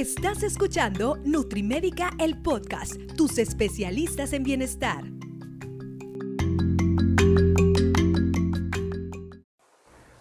Estás 0.00 0.42
escuchando 0.42 1.18
Nutrimédica, 1.26 2.12
el 2.18 2.40
podcast, 2.40 2.94
tus 3.18 3.36
especialistas 3.36 4.32
en 4.32 4.44
bienestar. 4.44 5.04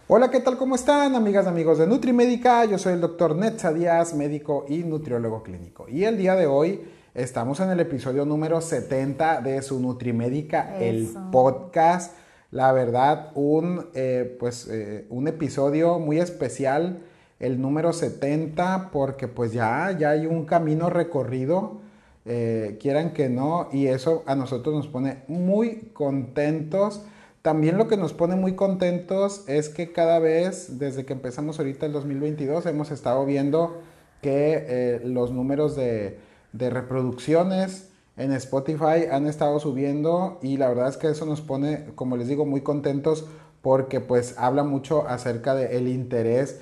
Hola, 0.10 0.30
¿qué 0.32 0.42
tal? 0.42 0.58
¿Cómo 0.58 0.76
están, 0.76 1.16
amigas 1.16 1.46
y 1.46 1.48
amigos 1.48 1.78
de 1.78 1.88
Nutrimédica? 1.88 2.66
Yo 2.66 2.78
soy 2.78 2.96
el 2.96 3.00
doctor 3.00 3.38
Netza 3.38 3.72
Díaz, 3.72 4.14
médico 4.14 4.66
y 4.68 4.80
nutriólogo 4.80 5.44
clínico. 5.44 5.88
Y 5.88 6.04
el 6.04 6.18
día 6.18 6.36
de 6.36 6.46
hoy 6.46 6.82
estamos 7.14 7.62
en 7.62 7.70
el 7.70 7.80
episodio 7.80 8.26
número 8.26 8.60
70 8.60 9.40
de 9.40 9.62
su 9.62 9.80
Nutrimédica, 9.80 10.78
el 10.78 11.08
podcast. 11.32 12.18
La 12.52 12.74
verdad, 12.74 13.32
un, 13.34 13.88
eh, 13.94 14.36
pues, 14.42 14.68
eh, 14.68 15.06
un 15.10 15.30
episodio 15.30 16.00
muy 16.00 16.20
especial 16.20 17.02
el 17.40 17.62
número 17.62 17.94
70 17.94 18.90
porque 18.92 19.28
pues 19.28 19.54
ya, 19.54 19.96
ya 19.98 20.12
hay 20.12 20.26
un 20.26 20.46
camino 20.46 20.90
recorrido, 20.90 21.80
eh, 22.26 22.78
quieran 22.82 23.14
que 23.14 23.30
no, 23.30 23.70
y 23.72 23.88
eso 23.88 24.24
a 24.26 24.36
nosotros 24.36 24.76
nos 24.76 24.88
pone 24.88 25.24
muy 25.28 25.90
contentos. 25.94 27.02
También 27.42 27.78
lo 27.78 27.88
que 27.88 27.96
nos 27.96 28.14
pone 28.14 28.36
muy 28.36 28.56
contentos 28.56 29.46
es 29.48 29.70
que 29.70 29.94
cada 29.94 30.20
vez, 30.20 30.78
desde 30.78 31.06
que 31.06 31.14
empezamos 31.14 31.58
ahorita 31.58 31.86
el 31.86 31.94
2022, 31.94 32.66
hemos 32.66 32.92
estado 32.92 33.26
viendo 33.26 33.82
que 34.22 34.66
eh, 34.68 35.02
los 35.06 35.32
números 35.32 35.78
de, 35.78 36.20
de 36.52 36.70
reproducciones 36.70 37.90
en 38.18 38.34
Spotify 38.34 39.08
han 39.10 39.28
estado 39.28 39.62
subiendo 39.62 40.40
y 40.42 40.58
la 40.58 40.68
verdad 40.68 40.90
es 40.90 40.98
que 40.98 41.08
eso 41.08 41.26
nos 41.26 41.40
pone, 41.40 41.86
como 41.96 42.18
les 42.18 42.28
digo, 42.28 42.46
muy 42.46 42.60
contentos 42.62 43.26
porque 43.62 44.02
pues 44.02 44.36
habla 44.38 44.64
mucho 44.64 45.08
acerca 45.08 45.56
del 45.56 45.88
interés 45.88 46.60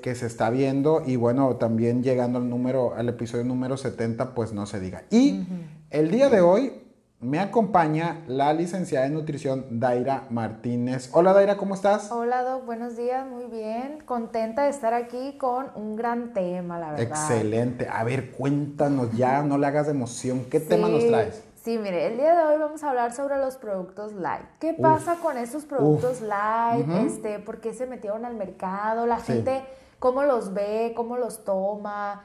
que, 0.00 0.14
se 0.14 0.26
está 0.26 0.50
viendo 0.50 1.02
y 1.04 1.16
bueno, 1.16 1.56
también 1.56 2.02
llegando 2.02 2.38
al 2.38 2.48
número, 2.48 2.94
al 2.94 3.08
episodio 3.08 3.44
número 3.44 3.76
70, 3.76 4.34
pues 4.34 4.52
no 4.52 4.64
se 4.66 4.78
diga. 4.78 5.02
Y 5.10 5.44
el 5.90 6.10
día 6.10 6.28
de 6.28 6.40
hoy 6.40 6.72
me 7.18 7.40
acompaña 7.40 8.22
la 8.28 8.52
licenciada 8.52 9.06
en 9.06 9.14
nutrición 9.14 9.80
Daira 9.80 10.26
Martínez. 10.30 11.10
Hola 11.12 11.32
Daira, 11.32 11.56
¿cómo 11.56 11.74
estás? 11.74 12.12
Hola 12.12 12.42
Doc, 12.42 12.64
buenos 12.64 12.96
días, 12.96 13.26
muy 13.26 13.46
bien. 13.46 13.98
Contenta 14.04 14.64
de 14.64 14.70
estar 14.70 14.94
aquí 14.94 15.36
con 15.36 15.66
un 15.74 15.96
gran 15.96 16.32
tema, 16.32 16.78
la 16.78 16.92
verdad. 16.92 17.06
Excelente. 17.06 17.88
A 17.90 18.04
ver, 18.04 18.30
cuéntanos 18.30 19.16
ya, 19.16 19.42
no 19.42 19.58
le 19.58 19.66
hagas 19.66 19.86
de 19.86 19.92
emoción. 19.92 20.44
¿Qué 20.48 20.60
tema 20.60 20.88
nos 20.88 21.06
traes? 21.08 21.42
Sí, 21.66 21.78
mire, 21.78 22.06
el 22.06 22.16
día 22.16 22.32
de 22.32 22.44
hoy 22.44 22.60
vamos 22.60 22.84
a 22.84 22.90
hablar 22.90 23.12
sobre 23.12 23.38
los 23.38 23.56
productos 23.56 24.12
light. 24.12 24.46
¿Qué 24.60 24.72
pasa 24.72 25.16
con 25.16 25.36
esos 25.36 25.64
productos 25.64 26.20
light? 26.20 26.88
este, 27.04 27.40
¿Por 27.40 27.58
qué 27.58 27.74
se 27.74 27.86
metieron 27.86 28.24
al 28.24 28.36
mercado? 28.36 29.04
La 29.04 29.18
gente, 29.18 29.64
¿cómo 29.98 30.22
los 30.22 30.54
ve? 30.54 30.92
¿Cómo 30.94 31.16
los 31.16 31.44
toma? 31.44 32.22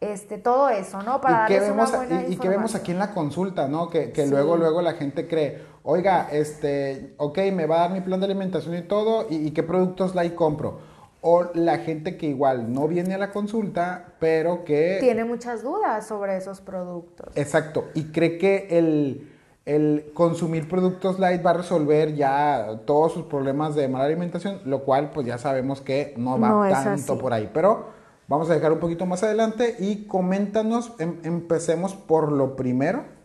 Este, 0.00 0.38
todo 0.38 0.70
eso, 0.70 1.02
¿no? 1.02 1.20
Para 1.20 1.44
¿Y 1.44 1.54
qué 1.54 1.60
vemos, 1.60 1.92
y, 2.30 2.36
qué 2.36 2.48
vemos 2.48 2.74
aquí 2.74 2.90
en 2.90 2.98
la 2.98 3.14
consulta, 3.14 3.68
¿no? 3.68 3.88
Que, 3.90 4.12
luego, 4.28 4.56
luego 4.56 4.82
la 4.82 4.94
gente 4.94 5.28
cree, 5.28 5.62
oiga, 5.84 6.26
este, 6.32 7.14
ok, 7.16 7.38
me 7.52 7.66
va 7.66 7.76
a 7.76 7.80
dar 7.82 7.90
mi 7.92 8.00
plan 8.00 8.18
de 8.18 8.26
alimentación 8.26 8.74
y 8.74 8.82
todo, 8.82 9.28
¿y, 9.30 9.36
y 9.36 9.50
qué 9.52 9.62
productos 9.62 10.16
light 10.16 10.34
compro? 10.34 10.80
O 11.22 11.50
la 11.54 11.78
gente 11.78 12.16
que 12.16 12.26
igual 12.26 12.72
no 12.72 12.88
viene 12.88 13.14
a 13.14 13.18
la 13.18 13.30
consulta, 13.30 14.14
pero 14.18 14.64
que... 14.64 14.98
Tiene 15.00 15.24
muchas 15.24 15.62
dudas 15.62 16.06
sobre 16.06 16.36
esos 16.36 16.60
productos. 16.60 17.28
Exacto, 17.36 17.84
y 17.94 18.04
cree 18.04 18.38
que 18.38 18.68
el, 18.70 19.30
el 19.66 20.10
consumir 20.14 20.68
productos 20.68 21.18
light 21.18 21.44
va 21.44 21.50
a 21.50 21.54
resolver 21.54 22.14
ya 22.14 22.80
todos 22.86 23.12
sus 23.12 23.24
problemas 23.24 23.74
de 23.74 23.88
mala 23.88 24.06
alimentación, 24.06 24.60
lo 24.64 24.84
cual 24.84 25.10
pues 25.10 25.26
ya 25.26 25.36
sabemos 25.38 25.80
que 25.80 26.14
no 26.16 26.40
va 26.40 26.70
tanto 26.70 27.18
por 27.18 27.32
ahí, 27.32 27.50
pero 27.52 27.88
vamos 28.26 28.48
a 28.50 28.54
dejar 28.54 28.72
un 28.72 28.80
poquito 28.80 29.04
más 29.04 29.22
adelante 29.22 29.76
y 29.78 30.06
coméntanos, 30.06 30.92
em, 30.98 31.18
empecemos 31.24 31.94
por 31.94 32.32
lo 32.32 32.56
primero 32.56 33.19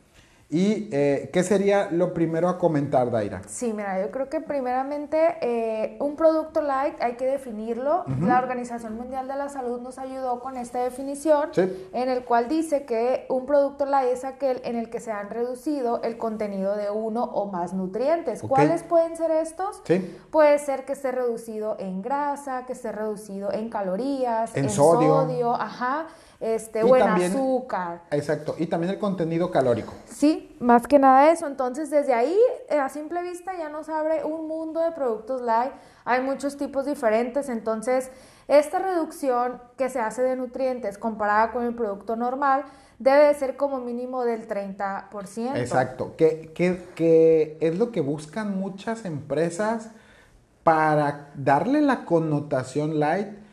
¿Y 0.48 0.90
eh, 0.92 1.32
qué 1.34 1.42
sería 1.42 1.90
lo 1.90 2.14
primero 2.14 2.48
a 2.48 2.60
comentar, 2.60 3.10
Daira? 3.10 3.42
Sí, 3.48 3.74
mira, 3.74 4.00
yo 4.00 4.12
creo 4.12 4.30
que 4.30 4.42
primeramente 4.42 5.38
eh, 5.42 5.98
un 6.00 6.16
producto 6.16 6.62
light 6.62 6.96
hay 7.02 7.14
que 7.16 7.26
definirlo. 7.26 8.06
La 8.22 8.38
Organización 8.38 8.96
Mundial 8.96 9.28
de 9.28 9.36
la 9.36 9.50
Salud 9.50 9.82
nos 9.82 9.98
ayudó 9.98 10.40
con 10.40 10.56
esta 10.56 10.84
definición, 10.84 11.50
en 11.56 12.10
el 12.10 12.24
cual 12.26 12.48
dice 12.48 12.86
que 12.86 13.26
un 13.30 13.48
producto 13.48 13.88
light 13.88 14.12
es 14.12 14.24
aquel 14.24 14.62
en 14.64 14.76
el 14.76 14.92
que 14.92 15.00
se 15.00 15.12
han 15.12 15.32
reducido 15.32 16.04
el 16.04 16.18
contenido 16.18 16.76
de 16.76 16.92
uno 16.92 17.24
o 17.24 17.48
más 17.48 17.74
nutrientes. 17.74 18.44
¿Cuáles 18.44 18.84
pueden 18.84 19.18
ser 19.18 19.32
estos? 19.32 19.82
Sí. 19.86 20.16
Puede 20.30 20.60
ser 20.60 20.86
que 20.86 20.94
esté 20.94 21.12
reducido 21.12 21.76
en 21.80 22.04
grasa, 22.04 22.66
que 22.68 22.74
esté 22.74 22.92
reducido 22.92 23.52
en 23.52 23.70
calorías, 23.70 24.56
en, 24.56 24.70
sodio. 24.70 25.22
sodio, 25.22 25.56
ajá 25.56 26.08
este, 26.40 26.84
o 26.84 26.94
azúcar. 26.96 28.04
Exacto, 28.12 28.56
y 28.58 28.68
también 28.68 28.94
el 28.94 29.00
contenido 29.00 29.52
calórico. 29.52 29.94
Sí, 30.06 30.56
más 30.60 30.88
que 30.88 31.00
nada 31.00 31.32
eso. 31.32 31.48
Entonces, 31.48 31.90
desde 31.90 32.14
ahí, 32.14 32.38
eh, 32.70 32.78
a 32.78 32.90
simple 32.90 33.22
vista, 33.24 33.58
ya 33.58 33.70
nos 33.70 33.90
abre 33.90 34.24
un 34.24 34.48
mundo 34.48 34.82
de 34.82 34.92
productos 34.92 35.42
light. 35.42 35.72
Hay 36.04 36.22
muchos 36.22 36.58
tipos 36.58 36.86
diferentes, 36.86 37.50
entonces, 37.50 38.12
esta 38.48 38.80
reducción 38.80 39.62
que 39.78 39.90
se 39.90 40.00
hace 40.00 40.22
de 40.22 40.36
nutrientes 40.36 40.98
comparada 40.98 41.52
con 41.52 41.66
el 41.66 41.74
producto 41.74 42.16
normal 42.16 42.66
debe 43.00 43.28
de 43.28 43.34
ser 43.34 43.58
como 43.58 43.80
mínimo 43.80 44.24
del 44.24 44.48
30%. 44.48 45.56
Exacto, 45.58 46.16
que, 46.16 46.52
que, 46.54 46.84
que 46.96 47.58
es 47.60 47.78
lo 47.78 47.92
que 47.92 48.02
buscan 48.02 48.58
muchas 48.58 49.06
empresas 49.06 49.90
para 50.64 51.32
darle 51.36 51.82
la 51.82 52.06
connotación 52.06 53.00
light 53.00 53.45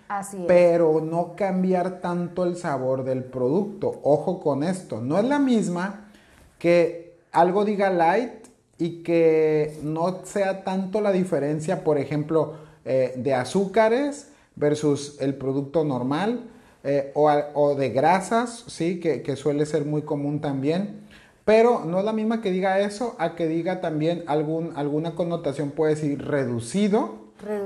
pero 0.46 1.00
no 1.00 1.34
cambiar 1.36 2.00
tanto 2.00 2.44
el 2.44 2.56
sabor 2.56 3.04
del 3.04 3.24
producto. 3.24 4.00
Ojo 4.02 4.40
con 4.40 4.62
esto, 4.62 5.00
no 5.00 5.18
es 5.18 5.24
la 5.24 5.38
misma 5.38 6.08
que 6.58 7.16
algo 7.32 7.64
diga 7.64 7.90
light 7.90 8.46
y 8.78 9.02
que 9.02 9.78
no 9.82 10.24
sea 10.24 10.64
tanto 10.64 11.00
la 11.00 11.12
diferencia, 11.12 11.84
por 11.84 11.98
ejemplo, 11.98 12.54
eh, 12.84 13.14
de 13.16 13.34
azúcares 13.34 14.32
versus 14.56 15.16
el 15.20 15.34
producto 15.34 15.84
normal 15.84 16.40
eh, 16.84 17.12
o, 17.14 17.74
de 17.74 17.90
grasas, 17.90 18.64
¿sí? 18.66 18.98
Que, 18.98 19.22
que, 19.22 19.36
suele 19.36 19.66
ser 19.66 19.84
muy 19.84 20.02
común 20.02 20.40
también. 20.40 21.00
Pero 21.44 21.84
no 21.84 22.00
es 22.00 22.04
la 22.04 22.12
misma 22.12 22.40
que 22.40 22.50
diga 22.50 22.80
eso 22.80 23.14
a 23.18 23.34
que 23.34 23.46
diga 23.46 23.80
también 23.80 24.24
algún, 24.26 24.72
alguna 24.76 25.14
connotación, 25.14 25.70
puede 25.70 25.94
decir 25.94 26.24
reducido 26.24 27.21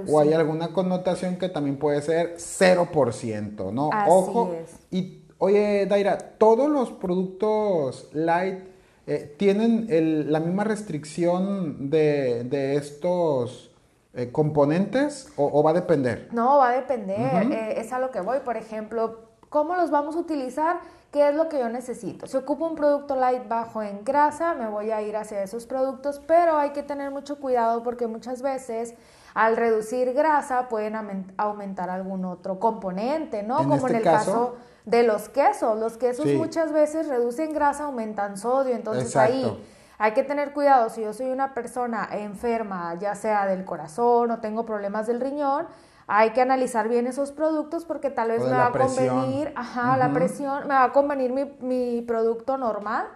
o 0.09 0.21
hay 0.21 0.33
alguna 0.33 0.69
connotación 0.69 1.37
que 1.37 1.49
también 1.49 1.77
puede 1.77 2.03
ser 2.03 2.37
0%, 2.37 3.73
¿no? 3.73 3.91
Ojo. 4.07 4.55
Y 4.91 5.23
oye, 5.39 5.87
Daira, 5.87 6.19
¿todos 6.19 6.69
los 6.69 6.91
productos 6.93 8.09
light 8.13 8.59
eh, 9.07 9.35
tienen 9.39 9.87
la 10.33 10.41
misma 10.41 10.65
restricción 10.65 11.91
de, 11.91 12.77
estos 12.77 13.71
eh, 14.15 14.31
componentes 14.33 15.33
o, 15.37 15.63
va 15.63 15.71
a 15.71 15.75
depender? 15.75 16.29
No, 16.33 16.59
va 16.59 16.71
a 16.71 16.73
depender. 16.73 17.53
Eh, 17.53 17.81
es 17.81 17.93
a 17.93 17.99
lo 17.99 18.11
que 18.11 18.21
voy. 18.21 18.41
Por 18.41 18.57
ejemplo, 18.57 19.21
¿cómo 19.49 19.77
los 19.77 19.91
vamos 19.91 20.17
a 20.17 20.21
utilizar? 20.21 20.81
¿Qué 21.13 21.29
es 21.29 21.35
lo 21.35 21.49
que 21.49 21.59
yo 21.59 21.69
necesito? 21.69 22.27
Si 22.27 22.37
ocupo 22.37 22.67
un 22.67 22.75
producto 22.75 23.15
light 23.17 23.47
bajo 23.49 23.83
en 23.83 24.05
grasa, 24.05 24.55
me 24.55 24.69
voy 24.69 24.91
a 24.91 25.01
ir 25.03 25.17
hacia 25.17 25.43
esos 25.43 25.67
productos, 25.67 26.21
pero 26.27 26.59
hay 26.59 26.71
que 26.71 26.83
tener 26.83 27.11
mucho 27.11 27.39
cuidado 27.39 27.83
porque 27.83 28.07
muchas 28.07 28.43
veces 28.43 28.95
al 29.37 29.59
reducir 29.59 30.15
grasa 30.15 30.67
pueden 30.67 30.97
aumentar 31.37 31.91
algún 31.91 32.25
otro 32.25 32.59
componente, 32.59 33.43
¿no? 33.43 33.59
Como 33.59 33.75
en 33.75 33.85
este 33.85 33.97
el 33.99 34.03
caso, 34.03 34.57
de 34.87 35.03
los 35.03 35.29
quesos. 35.29 35.79
Los 35.79 35.99
quesos 35.99 36.25
muchas 36.25 36.73
veces 36.73 37.07
reducen 37.07 37.53
grasa, 37.53 37.85
aumentan 37.85 38.39
sodio, 38.39 38.75
entonces 38.75 39.15
ahí 39.15 39.63
hay 39.99 40.13
que 40.13 40.23
tener 40.23 40.55
cuidado. 40.55 40.89
Si 40.89 41.03
yo 41.03 41.13
soy 41.13 41.27
una 41.27 41.53
persona 41.53 42.09
enferma, 42.13 42.95
ya 42.99 43.15
sea 43.15 43.45
del 43.45 43.67
corazón 43.67 44.31
o 44.31 44.39
tengo 44.39 44.65
problemas 44.65 45.07
del 45.07 45.21
riñón, 45.21 45.67
hay 46.09 46.31
que 46.31 46.41
analizar 46.41 46.89
bien 46.89 47.07
esos 47.07 47.33
productos 47.33 47.85
porque 47.85 48.11
tal 48.11 48.29
vez 48.29 48.43
me 48.43 48.51
va 48.51 48.67
a 48.67 48.73
convenir, 48.73 49.53
ajá, 49.57 49.97
la 49.97 50.13
presión, 50.13 50.63
me 50.63 50.75
va 50.75 50.85
a 50.85 50.93
convenir 50.93 51.33
mi, 51.33 51.45
mi 51.61 52.03
producto 52.03 52.57
normal 52.57 53.09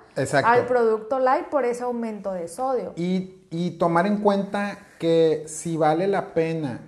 al 0.44 0.66
producto 0.66 1.20
light 1.20 1.46
por 1.46 1.64
ese 1.64 1.84
aumento 1.84 2.32
de 2.32 2.48
sodio. 2.48 2.92
Y, 2.96 3.44
y 3.50 3.72
tomar 3.72 4.06
en 4.06 4.18
cuenta 4.18 4.78
que 4.98 5.44
si 5.46 5.76
vale 5.76 6.08
la 6.08 6.34
pena 6.34 6.80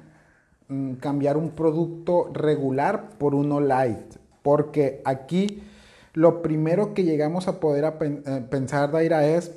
mm, 0.69 0.95
cambiar 0.95 1.37
un 1.37 1.51
producto 1.51 2.31
regular 2.33 3.11
por 3.19 3.35
uno 3.35 3.61
light, 3.61 4.17
porque 4.43 5.03
aquí 5.05 5.63
lo 6.15 6.43
primero 6.43 6.95
que 6.95 7.05
llegamos 7.05 7.47
a 7.47 7.61
poder 7.61 7.85
eh, 8.01 8.45
pensar, 8.51 8.91
Daira, 8.91 9.25
es 9.25 9.53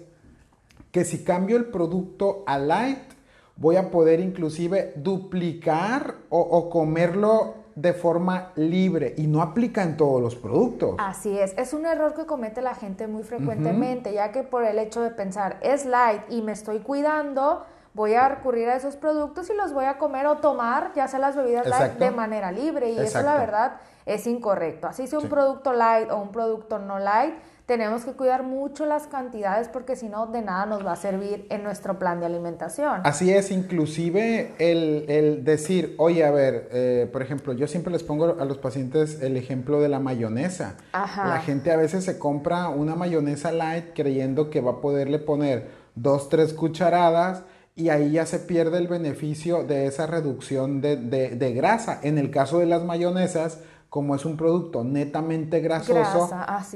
que 0.91 1.03
si 1.03 1.23
cambio 1.23 1.57
el 1.57 1.65
producto 1.65 2.43
a 2.45 2.59
light, 2.59 3.14
voy 3.57 3.77
a 3.77 3.89
poder 3.89 4.19
inclusive 4.19 4.93
duplicar 4.95 6.15
o, 6.29 6.69
comerlo 6.69 7.65
de 7.75 7.93
forma 7.93 8.51
libre 8.55 9.13
y 9.17 9.27
no 9.27 9.41
aplica 9.41 9.83
en 9.83 9.97
todos 9.97 10.21
los 10.21 10.35
productos. 10.35 10.95
Así 10.97 11.37
es, 11.37 11.53
es 11.57 11.73
un 11.73 11.85
error 11.85 12.13
que 12.13 12.25
comete 12.25 12.61
la 12.61 12.75
gente 12.75 13.07
muy 13.07 13.23
frecuentemente, 13.23 14.13
ya 14.13 14.31
que 14.31 14.43
por 14.43 14.63
el 14.63 14.79
hecho 14.79 15.01
de 15.01 15.11
pensar 15.11 15.57
es 15.61 15.85
light 15.85 16.21
y 16.29 16.41
me 16.41 16.53
estoy 16.53 16.79
cuidando, 16.79 17.65
voy 17.93 18.13
a 18.13 18.27
recurrir 18.27 18.69
a 18.69 18.75
esos 18.75 18.95
productos 18.97 19.49
y 19.49 19.53
los 19.53 19.73
voy 19.73 19.85
a 19.85 19.97
comer 19.97 20.27
o 20.27 20.37
tomar, 20.37 20.91
ya 20.95 21.07
sea 21.07 21.19
las 21.19 21.35
bebidas 21.35 21.67
light, 21.67 21.93
de 21.93 22.11
manera 22.11 22.51
libre. 22.51 22.91
Y 22.91 22.99
eso, 22.99 23.21
la 23.21 23.35
verdad, 23.37 23.77
es 24.05 24.27
incorrecto. 24.27 24.87
Así 24.87 25.07
sea 25.07 25.19
un 25.19 25.29
producto 25.29 25.73
light 25.73 26.11
o 26.11 26.17
un 26.17 26.31
producto 26.31 26.79
no 26.79 26.99
light, 26.99 27.35
tenemos 27.65 28.05
que 28.05 28.11
cuidar 28.11 28.43
mucho 28.43 28.85
las 28.85 29.07
cantidades 29.07 29.69
porque 29.69 29.95
si 29.95 30.07
no, 30.07 30.27
de 30.27 30.41
nada 30.41 30.65
nos 30.67 30.85
va 30.85 30.91
a 30.91 30.95
servir 30.95 31.47
en 31.49 31.63
nuestro 31.63 31.97
plan 31.97 32.19
de 32.19 32.27
alimentación. 32.27 33.01
Así 33.03 33.31
es, 33.31 33.49
inclusive 33.49 34.53
el, 34.59 35.43
decir, 35.43 35.95
oye, 35.97 36.23
a 36.23 36.31
ver, 36.31 36.69
eh, 36.71 37.09
por 37.11 37.23
ejemplo, 37.23 37.53
yo 37.53 37.67
siempre 37.67 37.91
les 37.91 38.03
pongo 38.03 38.37
a 38.39 38.45
los 38.45 38.59
pacientes 38.59 39.21
el 39.21 39.35
ejemplo 39.35 39.81
de 39.81 39.89
la 39.89 39.99
mayonesa. 39.99 40.77
La 40.93 41.41
gente 41.43 41.71
a 41.71 41.77
veces 41.77 42.05
se 42.05 42.19
compra 42.19 42.69
una 42.69 42.95
mayonesa 42.95 43.51
light 43.51 43.93
creyendo 43.95 44.49
que 44.51 44.61
va 44.61 44.73
a 44.73 44.81
poderle 44.81 45.17
poner 45.17 45.69
dos, 45.95 46.29
tres 46.29 46.53
cucharadas 46.53 47.43
y 47.75 47.89
ahí 47.89 48.11
ya 48.11 48.25
se 48.25 48.39
pierde 48.39 48.77
el 48.77 48.87
beneficio 48.87 49.63
de 49.63 49.87
esa 49.87 50.05
reducción 50.05 50.81
de, 50.81 50.97
de 50.97 51.53
grasa. 51.53 51.99
En 52.03 52.19
el 52.19 52.29
caso 52.29 52.59
de 52.59 52.67
las 52.67 52.83
mayonesas, 52.83 53.59
como 53.95 54.13
es 54.13 54.25
un 54.25 54.35
producto 54.35 54.83
netamente 54.83 55.61
grasoso, 55.61 56.29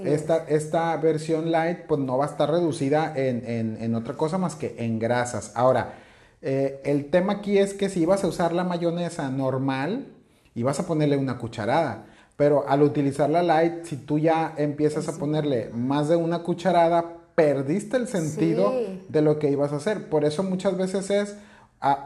esta, 0.06 0.46
esta, 0.48 0.96
versión 0.96 1.52
light 1.52 1.80
pues 1.80 2.00
no 2.00 2.18
va 2.18 2.24
a 2.24 2.30
estar 2.30 2.50
reducida 2.50 3.12
en, 3.14 3.94
otra 3.94 4.14
cosa 4.14 4.38
más 4.38 4.56
que 4.56 4.78
en 4.80 5.00
grasas. 5.00 5.52
Ahora, 5.54 5.96
eh, 6.42 6.80
el 6.86 7.10
tema 7.10 7.34
aquí 7.34 7.58
es 7.58 7.74
que 7.74 7.90
si 7.90 8.04
ibas 8.04 8.24
a 8.24 8.28
usar 8.28 8.54
la 8.54 8.64
mayonesa 8.64 9.30
normal, 9.32 10.14
ibas 10.56 10.80
a 10.80 10.88
ponerle 10.88 11.18
una 11.18 11.38
cucharada. 11.38 12.06
Pero 12.38 12.64
al 12.70 12.84
utilizar 12.84 13.30
la 13.30 13.44
light, 13.44 13.84
si 13.84 13.98
tú 13.98 14.18
ya 14.18 14.54
empiezas 14.56 15.10
a 15.10 15.20
ponerle 15.20 15.72
más 15.74 16.08
de 16.08 16.16
una 16.16 16.40
cucharada, 16.40 17.18
perdiste 17.36 17.98
el 17.98 18.08
sentido 18.08 18.72
de 19.10 19.22
lo 19.22 19.40
que 19.40 19.52
ibas 19.52 19.74
a 19.74 19.76
hacer. 19.76 20.10
Por 20.10 20.24
eso 20.24 20.42
muchas 20.42 20.78
veces 20.78 21.10
es 21.10 21.36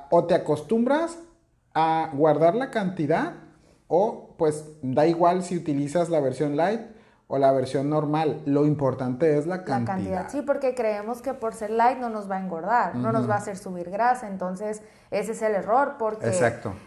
o 0.10 0.24
te 0.24 0.34
acostumbras 0.34 1.20
a 1.76 2.10
guardar 2.16 2.56
la 2.56 2.72
cantidad 2.72 3.44
o 3.88 4.33
pues 4.38 4.66
da 4.82 5.06
igual 5.06 5.44
si 5.44 5.58
utilizas 5.58 6.10
la 6.10 6.20
versión 6.20 6.56
light 6.58 6.82
o 7.28 7.38
la 7.38 7.52
versión 7.52 7.90
normal. 7.90 8.42
Lo 8.46 8.66
importante 8.66 9.38
es 9.38 9.48
la 9.48 9.64
cantidad. 9.64 9.80
La 9.80 9.86
cantidad, 9.86 10.30
sí, 10.30 10.42
porque 10.42 10.76
creemos 10.76 11.22
que 11.22 11.34
por 11.34 11.54
ser 11.54 11.72
light 11.72 11.98
no 11.98 12.10
nos 12.10 12.30
va 12.30 12.36
a 12.36 12.40
engordar, 12.40 12.96
no 12.96 13.12
nos 13.12 13.30
va 13.30 13.36
a 13.36 13.38
hacer 13.38 13.58
subir 13.58 13.90
grasa. 13.90 14.28
Entonces, 14.28 14.84
ese 15.10 15.32
es 15.32 15.42
el 15.42 15.56
error, 15.56 15.96
porque 15.98 16.32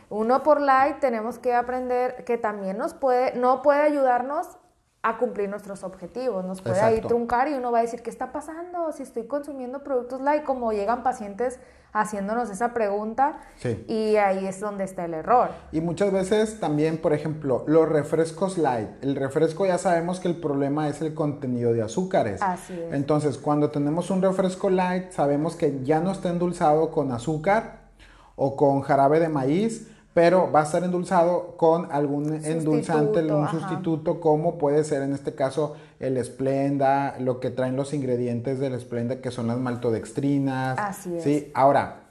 uno 0.09 0.43
por 0.43 0.61
light 0.61 1.01
tenemos 1.01 1.39
que 1.39 1.55
aprender 1.55 2.25
que 2.25 2.39
también 2.39 2.79
nos 2.79 2.95
puede, 2.95 3.35
no 3.37 3.63
puede 3.63 3.81
ayudarnos 3.81 4.59
a 5.06 5.19
cumplir 5.19 5.49
nuestros 5.49 5.85
objetivos. 5.85 6.44
Nos 6.44 6.61
puede 6.61 6.97
ir 6.97 7.06
truncar 7.06 7.47
y 7.47 7.55
uno 7.55 7.70
va 7.70 7.79
a 7.79 7.82
decir, 7.82 8.03
¿qué 8.03 8.11
está 8.11 8.32
pasando? 8.32 8.91
Si 8.91 9.05
estoy 9.05 9.29
consumiendo 9.29 9.85
productos 9.85 10.20
light, 10.20 10.43
como 10.43 10.73
llegan 10.73 11.05
pacientes 11.05 11.61
haciéndonos 11.93 12.50
esa 12.50 12.75
pregunta 12.75 13.38
y 13.87 14.17
ahí 14.17 14.47
es 14.47 14.58
donde 14.58 14.82
está 14.82 15.05
el 15.05 15.14
error. 15.14 15.50
Y 15.70 15.81
muchas 15.81 16.12
veces 16.12 16.58
también, 16.58 16.99
por 16.99 17.12
ejemplo, 17.12 17.62
los 17.69 17.88
refrescos 17.88 18.58
light. 18.58 18.88
El 19.00 19.14
refresco 19.14 19.64
ya 19.64 19.79
sabemos 19.79 20.19
que 20.19 20.26
el 20.26 20.41
problema 20.41 20.88
es 20.88 21.00
el 21.00 21.14
contenido 21.14 21.73
de 21.73 21.82
azúcares. 21.82 22.43
Así 22.43 22.73
es. 22.73 22.93
Entonces, 22.93 23.38
cuando 23.38 23.70
tenemos 23.70 24.11
un 24.11 24.23
refresco 24.23 24.70
light, 24.70 25.12
sabemos 25.12 25.55
que 25.55 25.85
ya 25.85 26.00
no 26.00 26.11
está 26.11 26.31
endulzado 26.31 26.91
con 26.91 27.12
azúcar 27.12 27.87
o 28.35 28.56
con 28.56 28.82
jarabe 28.82 29.20
de 29.20 29.29
maíz, 29.29 29.88
pero 30.17 30.51
va 30.51 30.61
a 30.61 30.63
estar 30.63 30.83
endulzado 30.83 31.59
con 31.59 31.93
algún 31.93 32.43
endulzante, 32.43 33.23
un 33.31 33.51
sustituto, 33.51 34.19
como 34.19 34.57
puede 34.57 34.83
ser 34.83 35.03
en 35.03 35.13
este 35.13 35.35
caso 35.35 35.77
el 36.01 36.17
Splenda, 36.25 37.17
lo 37.21 37.39
que 37.39 37.51
traen 37.51 37.77
los 37.77 37.93
ingredientes 37.93 38.59
del 38.59 38.81
Splenda, 38.81 39.21
que 39.21 39.31
son 39.31 39.47
las 39.47 39.59
maltodextrinas. 39.59 40.79
Así 40.79 41.15
es. 41.15 41.23
¿sí? 41.23 41.51
Ahora, 41.53 42.05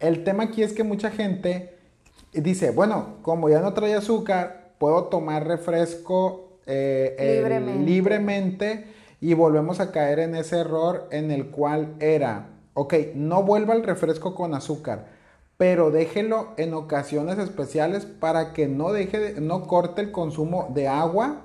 el 0.00 0.24
tema 0.24 0.42
aquí 0.42 0.64
es 0.64 0.72
que 0.72 0.82
mucha 0.82 1.12
gente 1.12 1.78
dice, 2.32 2.72
bueno, 2.72 3.18
como 3.22 3.48
ya 3.48 3.60
no 3.60 3.74
trae 3.74 3.94
azúcar, 3.94 4.72
puedo 4.78 5.04
tomar 5.04 5.46
refresco 5.46 6.58
eh, 6.66 7.78
libremente 7.78 8.86
y 9.20 9.34
volvemos 9.34 9.78
a 9.78 9.92
caer 9.92 10.18
en 10.18 10.34
ese 10.34 10.58
error 10.58 11.06
en 11.12 11.30
el 11.30 11.52
cual 11.52 11.94
era, 12.00 12.48
ok, 12.74 12.94
no 13.14 13.44
vuelva 13.44 13.74
el 13.74 13.84
refresco 13.84 14.34
con 14.34 14.52
azúcar 14.52 15.21
pero 15.62 15.92
déjelo 15.92 16.48
en 16.56 16.74
ocasiones 16.74 17.38
especiales 17.38 18.04
para 18.04 18.52
que 18.52 18.66
no 18.66 18.92
deje 18.92 19.40
no 19.40 19.68
corte 19.68 20.02
el 20.02 20.10
consumo 20.10 20.72
de 20.74 20.88
agua 20.88 21.42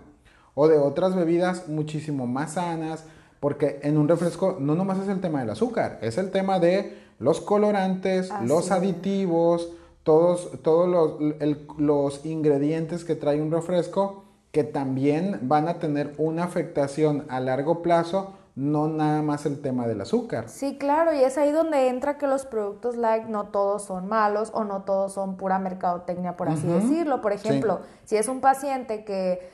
o 0.56 0.68
de 0.68 0.80
otras 0.80 1.16
bebidas 1.16 1.68
muchísimo 1.68 2.26
más 2.26 2.54
sanas, 2.54 3.04
porque 3.40 3.80
en 3.84 3.96
un 3.96 4.08
refresco 4.08 4.58
no 4.60 4.74
nomás 4.74 4.98
es 4.98 5.08
el 5.08 5.22
tema 5.22 5.42
del 5.42 5.52
azúcar, 5.52 6.00
es 6.02 6.18
el 6.18 6.32
tema 6.32 6.58
de 6.58 6.98
los 7.20 7.42
colorantes, 7.42 8.32
los 8.44 8.72
aditivos, 8.72 9.70
todos, 10.02 10.50
todos 10.64 10.90
los, 10.90 11.78
los 11.78 12.26
ingredientes 12.26 13.06
que 13.06 13.14
trae 13.14 13.40
un 13.40 13.52
refresco 13.52 14.24
que 14.52 14.64
también 14.64 15.42
van 15.44 15.68
a 15.68 15.78
tener 15.78 16.16
una 16.18 16.46
afectación 16.46 17.28
a 17.30 17.40
largo 17.40 17.84
plazo 17.84 18.34
no 18.58 18.88
nada 18.88 19.22
más 19.22 19.46
el 19.46 19.62
tema 19.62 19.86
del 19.86 20.02
azúcar. 20.02 20.50
Sí, 20.50 20.80
claro, 20.80 21.14
y 21.14 21.24
es 21.24 21.38
ahí 21.38 21.52
donde 21.52 21.90
entra 21.90 22.18
que 22.18 22.26
los 22.26 22.48
productos 22.48 22.98
light 22.98 23.26
no 23.26 23.50
todos 23.50 23.84
son 23.84 24.08
malos 24.08 24.50
o 24.52 24.64
no 24.64 24.82
todos 24.82 25.14
son 25.14 25.38
pura 25.38 25.60
mercadotecnia, 25.60 26.36
por 26.36 26.50
así 26.50 26.66
decirlo. 26.66 27.22
Por 27.22 27.34
ejemplo, 27.34 27.82
si 28.04 28.18
es 28.18 28.28
un 28.28 28.42
paciente 28.42 29.06
que 29.06 29.48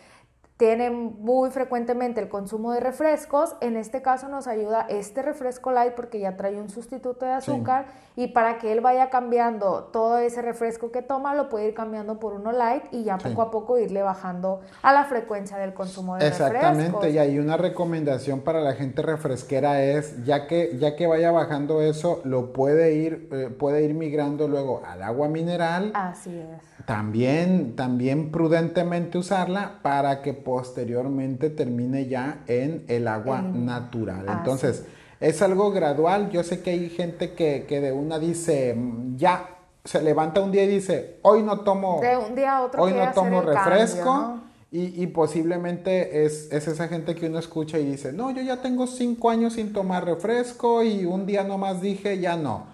tienen 0.58 1.16
muy 1.20 1.50
frecuentemente 1.50 2.22
el 2.22 2.30
consumo 2.30 2.74
de 2.74 2.80
refrescos, 2.80 3.56
en 3.60 3.76
este 3.76 4.02
caso 4.02 4.30
nos 4.30 4.48
ayuda 4.48 4.86
este 4.88 5.24
refresco 5.24 5.72
light 5.72 5.94
porque 5.94 6.20
ya 6.20 6.38
trae 6.38 6.62
un 6.62 6.70
sustituto 6.70 7.26
de 7.26 7.32
azúcar 7.32 7.88
y 8.16 8.28
para 8.28 8.60
que 8.60 8.72
él 8.72 8.80
vaya 8.80 9.10
cambiando 9.10 9.90
todo 9.92 10.20
ese 10.20 10.44
refresco 10.44 10.92
que 10.92 11.02
toma, 11.02 11.34
lo 11.34 11.50
puede 11.50 11.70
ir 11.70 11.74
cambiando 11.74 12.20
por 12.20 12.34
uno 12.34 12.52
light 12.52 12.84
y 12.92 13.04
ya 13.04 13.18
poco 13.18 13.42
a 13.42 13.50
poco 13.50 13.80
irle 13.80 14.04
bajando 14.04 14.62
a 14.84 14.94
la 14.94 15.06
frecuencia 15.06 15.58
del 15.58 15.74
consumo 15.74 16.18
de 16.18 16.28
Exactamente, 16.28 16.84
Exactamente, 16.84 17.10
y 17.10 17.18
hay 17.18 17.40
una 17.40 17.58
recomendación 17.58 18.42
para 18.42 18.62
la 18.62 18.74
gente 18.74 19.02
refresquera 19.02 19.82
es, 19.82 20.24
ya 20.24 20.46
que, 20.46 20.78
ya 20.78 20.96
que 20.96 21.08
vaya 21.08 21.32
bajando 21.32 21.82
eso, 21.82 22.22
lo 22.26 22.54
puede 22.54 22.94
ir, 22.94 23.28
eh, 23.32 23.50
puede 23.50 23.84
ir 23.84 23.96
migrando 23.96 24.48
luego 24.48 24.84
al 24.86 25.02
agua 25.02 25.28
mineral. 25.28 25.92
Así 25.96 26.38
es. 26.38 26.86
También, 26.86 27.76
también 27.76 28.32
prudentemente 28.32 29.18
usarla 29.18 29.80
para 29.82 30.22
que 30.22 30.34
posteriormente 30.44 31.50
termine 31.50 32.08
ya 32.08 32.44
en 32.48 32.86
el 32.88 33.08
agua 33.08 33.42
natural. 33.42 34.26
Entonces, 34.28 34.86
es 35.20 35.42
algo 35.42 35.72
gradual. 35.72 36.30
Yo 36.32 36.44
sé 36.44 36.62
que 36.62 36.72
hay 36.72 36.90
gente 36.90 37.34
que, 37.34 37.66
que, 37.68 37.80
de 37.80 37.92
una 37.92 38.20
dice, 38.20 38.78
ya 39.16 39.50
se 39.84 40.02
levanta 40.02 40.42
un 40.42 40.52
día 40.52 40.64
y 40.64 40.68
dice, 40.68 41.20
hoy 41.22 41.44
no 41.44 41.62
tomo, 41.62 42.00
de 42.02 42.18
un 42.18 42.36
día 42.36 42.58
a 42.58 42.64
otro 42.64 42.84
hoy 42.84 42.94
no 42.94 43.12
tomo 43.12 43.42
refresco. 43.42 44.40
y, 44.72 45.02
y, 45.02 45.08
posiblemente 45.08 46.26
es, 46.26 46.52
es, 46.52 46.68
esa 46.68 46.88
gente 46.88 47.16
que 47.16 47.28
uno 47.28 47.40
escucha 47.40 47.80
y 47.80 47.86
dice, 47.86 48.12
no, 48.12 48.32
yo 48.32 48.42
ya 48.42 48.62
tengo 48.62 48.88
cinco 48.88 49.30
años 49.30 49.54
sin 49.54 49.72
tomar 49.72 50.06
refresco 50.06 50.84
y 50.84 51.06
un 51.06 51.26
día 51.26 51.44
nomás 51.44 51.82
dije, 51.82 52.20
ya 52.20 52.36
no. 52.36 52.74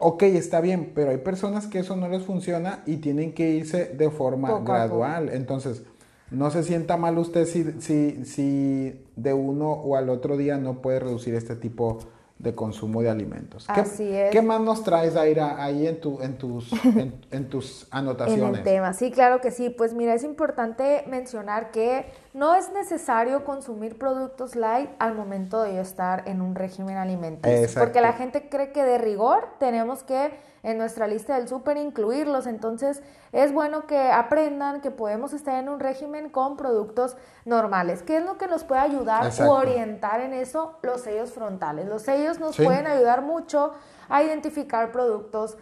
Ok, 0.00 0.22
está 0.22 0.60
bien, 0.60 0.92
pero 0.94 1.10
hay 1.10 1.18
personas 1.18 1.66
que 1.66 1.80
eso 1.80 1.96
no 1.96 2.08
les 2.08 2.22
funciona 2.22 2.82
y 2.86 2.98
tienen 2.98 3.32
que 3.32 3.50
irse 3.50 3.86
de 3.86 4.10
forma 4.10 4.60
gradual. 4.60 5.28
Entonces, 5.30 5.82
no 6.30 6.50
se 6.50 6.62
sienta 6.62 6.96
mal 6.96 7.18
usted 7.18 7.46
si, 7.46 7.64
si, 7.80 8.24
si 8.24 9.00
de 9.16 9.32
uno 9.32 9.70
o 9.70 9.96
al 9.96 10.10
otro 10.10 10.36
día 10.36 10.58
no 10.58 10.82
puede 10.82 11.00
reducir 11.00 11.34
este 11.34 11.56
tipo 11.56 11.98
de 12.38 12.54
consumo 12.54 13.02
de 13.02 13.10
alimentos. 13.10 13.64
Así 13.68 14.08
es. 14.08 14.30
¿Qué 14.30 14.42
más 14.42 14.60
nos 14.60 14.84
traes, 14.84 15.16
Aira, 15.16 15.62
ahí 15.62 15.86
en, 15.86 16.00
tu, 16.00 16.22
en, 16.22 16.38
tus, 16.38 16.70
en, 17.30 17.48
tus 17.48 17.88
anotaciones? 17.90 18.48
En 18.48 18.54
el 18.54 18.62
tema, 18.62 18.92
sí, 18.92 19.10
claro 19.10 19.40
que 19.40 19.50
sí. 19.50 19.70
Pues 19.70 19.92
mira, 19.92 20.14
es 20.14 20.22
importante 20.22 21.04
mencionar 21.08 21.72
que 21.72 22.06
no 22.34 22.54
es 22.54 22.72
necesario 22.72 23.44
consumir 23.44 23.98
productos 23.98 24.54
light 24.54 24.90
al 24.98 25.14
momento 25.14 25.62
de 25.62 25.76
yo 25.76 25.80
estar 25.80 26.28
en 26.28 26.40
un 26.40 26.54
régimen 26.54 26.96
alimenticio. 26.96 27.80
Porque 27.80 28.00
la 28.00 28.12
gente 28.12 28.48
cree 28.48 28.72
que 28.72 28.84
de 28.84 28.98
rigor 28.98 29.48
tenemos 29.58 30.02
que 30.02 30.32
en 30.62 30.76
nuestra 30.76 31.06
lista 31.06 31.36
del 31.36 31.48
súper 31.48 31.76
incluirlos. 31.76 32.46
Entonces 32.46 33.02
es 33.32 33.52
bueno 33.52 33.86
que 33.86 34.10
aprendan 34.10 34.80
que 34.80 34.90
podemos 34.90 35.32
estar 35.32 35.58
en 35.62 35.68
un 35.68 35.80
régimen 35.80 36.28
con 36.28 36.56
productos 36.56 37.16
normales. 37.44 38.02
¿Qué 38.02 38.18
es 38.18 38.24
lo 38.24 38.38
que 38.38 38.46
nos 38.46 38.64
puede 38.64 38.80
ayudar 38.80 39.30
o 39.40 39.50
orientar 39.50 40.20
en 40.20 40.32
eso? 40.32 40.78
Los 40.82 41.02
sellos 41.02 41.32
frontales. 41.32 41.86
Los 41.86 42.02
sellos 42.02 42.38
nos 42.38 42.56
pueden 42.56 42.86
ayudar 42.86 43.22
mucho 43.22 43.72
a 44.08 44.22
identificar 44.22 44.92
productos 44.92 45.56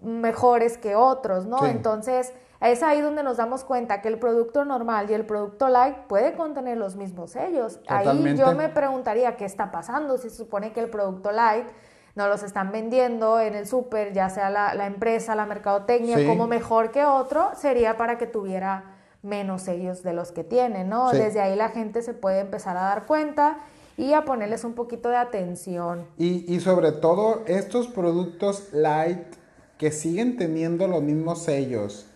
mejores 0.00 0.78
que 0.78 0.94
otros, 0.94 1.46
¿no? 1.46 1.66
Entonces, 1.66 2.32
es 2.60 2.82
ahí 2.82 3.00
donde 3.00 3.22
nos 3.22 3.36
damos 3.36 3.62
cuenta 3.62 4.02
que 4.02 4.08
el 4.08 4.18
producto 4.18 4.64
normal 4.64 5.08
y 5.10 5.14
el 5.14 5.24
producto 5.24 5.68
light 5.68 5.96
puede 6.08 6.34
contener 6.34 6.76
los 6.76 6.96
mismos 6.96 7.30
sellos. 7.30 7.78
Ahí 7.86 8.34
yo 8.36 8.54
me 8.54 8.68
preguntaría 8.68 9.36
qué 9.36 9.44
está 9.44 9.70
pasando 9.70 10.18
si 10.18 10.28
se 10.28 10.36
supone 10.36 10.72
que 10.72 10.80
el 10.80 10.90
producto 10.90 11.30
light 11.30 11.66
no 12.16 12.26
los 12.26 12.42
están 12.42 12.72
vendiendo 12.72 13.38
en 13.38 13.54
el 13.54 13.68
súper, 13.68 14.12
ya 14.12 14.28
sea 14.28 14.50
la, 14.50 14.86
empresa, 14.86 15.36
la 15.36 15.46
mercadotecnia, 15.46 16.26
como 16.26 16.48
mejor 16.48 16.90
que 16.90 17.04
otro, 17.04 17.50
sería 17.54 17.96
para 17.96 18.18
que 18.18 18.26
tuviera 18.26 18.96
menos 19.22 19.62
sellos 19.62 20.02
de 20.02 20.14
los 20.14 20.32
que 20.32 20.42
tiene, 20.42 20.82
¿no? 20.82 21.12
Desde 21.12 21.40
ahí 21.40 21.54
la 21.54 21.68
gente 21.68 22.02
se 22.02 22.14
puede 22.14 22.40
empezar 22.40 22.76
a 22.76 22.82
dar 22.82 23.06
cuenta 23.06 23.58
y 23.96 24.14
a 24.14 24.24
ponerles 24.24 24.64
un 24.64 24.74
poquito 24.74 25.08
de 25.08 25.16
atención. 25.16 26.06
Y, 26.16 26.52
y 26.52 26.58
sobre 26.58 26.90
todo 26.90 27.44
estos 27.46 27.86
productos 27.86 28.72
light 28.72 29.22
que 29.76 29.92
siguen 29.92 30.36
teniendo 30.36 30.88
los 30.88 31.02
mismos 31.02 31.42
sellos 31.44 32.07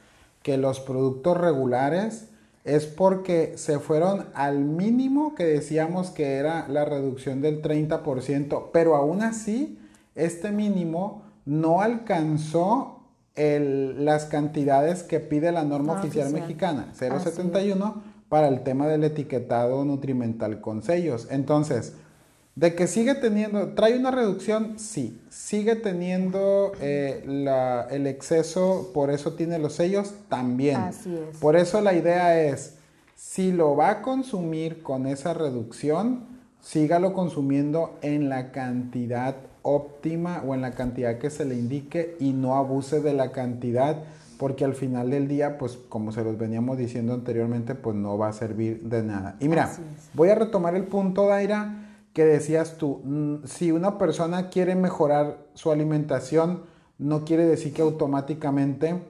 que 0.43 0.57
los 0.57 0.81
productos 0.81 1.37
regulares, 1.37 2.29
es 2.65 2.87
porque 2.87 3.55
se 3.57 3.79
fueron 3.79 4.27
al 4.35 4.61
mínimo 4.61 5.35
que 5.35 5.45
decíamos 5.45 6.11
que 6.11 6.35
era 6.35 6.69
la 6.69 6.85
reducción 6.85 7.41
del 7.41 7.61
30%, 7.61 8.71
pero 8.73 8.95
aún 8.95 9.23
así 9.23 9.79
este 10.15 10.53
mínimo 10.53 11.23
no 11.45 11.81
alcanzó 11.81 13.01
las 13.35 14.27
cantidades 14.27 15.03
que 15.03 15.19
pide 15.19 15.53
la 15.53 15.65
norma 15.65 15.95
oficial, 15.95 16.33
mexicana, 16.33 16.93
071, 16.95 18.03
para 18.29 18.49
el 18.49 18.63
tema 18.63 18.87
del 18.89 19.05
etiquetado 19.05 19.85
nutrimental 19.85 20.61
con 20.61 20.83
sellos. 20.83 21.29
Entonces, 21.31 21.95
de 22.55 22.75
que 22.75 22.87
sigue 22.87 23.15
teniendo, 23.15 23.69
trae 23.71 23.97
una 23.99 24.11
reducción, 24.11 24.79
sí, 24.79 25.21
sigue 25.31 25.75
teniendo 25.75 26.73
eh, 26.81 27.25
el 27.91 28.07
exceso, 28.07 28.91
por 28.93 29.11
eso 29.11 29.33
tiene 29.35 29.59
los 29.59 29.75
sellos, 29.75 30.15
también. 30.29 30.77
Así 30.77 31.15
es. 31.15 31.39
Por 31.39 31.57
eso 31.57 31.81
la 31.81 31.95
idea 31.95 32.41
es, 32.43 32.75
si 33.17 33.53
lo 33.53 33.75
va 33.75 33.91
a 33.91 34.03
consumir 34.03 34.83
con 34.83 35.07
esa 35.07 35.33
reducción, 35.33 36.25
sígalo 36.61 37.15
consumiendo 37.15 37.99
en 38.03 38.29
la 38.29 38.53
cantidad 38.53 39.37
óptima 39.63 40.43
o 40.47 40.55
en 40.55 40.61
la 40.61 40.73
cantidad 40.73 41.19
que 41.19 41.31
se 41.31 41.45
le 41.45 41.55
indique 41.55 42.17
y 42.21 42.33
no 42.33 42.57
abuse 42.57 43.01
de 43.01 43.15
la 43.15 43.33
cantidad 43.33 43.97
porque 44.39 44.65
al 44.65 44.75
final 44.75 45.11
del 45.11 45.29
día, 45.29 45.57
pues 45.57 45.79
como 45.89 46.11
se 46.11 46.25
los 46.25 46.37
veníamos 46.37 46.77
diciendo 46.77 47.15
anteriormente, 47.15 47.77
pues 47.77 47.95
no 47.95 48.19
va 48.19 48.27
a 48.27 48.33
servir 48.33 48.83
de 48.83 49.05
nada. 49.05 49.37
Y 49.39 49.47
mira, 49.47 49.71
voy 50.15 50.31
a 50.31 50.35
retomar 50.35 50.75
el 50.75 50.83
punto, 50.83 51.29
Daira 51.29 51.92
que 52.13 52.25
decías 52.25 52.77
tú, 52.77 53.01
mm, 53.05 53.47
si 53.47 53.73
una 53.73 53.99
persona 53.99 54.49
quiere 54.51 54.75
mejorar 54.75 55.47
su 55.55 55.71
alimentación, 55.71 56.65
no 56.99 57.25
quiere 57.25 57.47
decir 57.47 57.73
que 57.73 57.83
automáticamente 57.83 59.03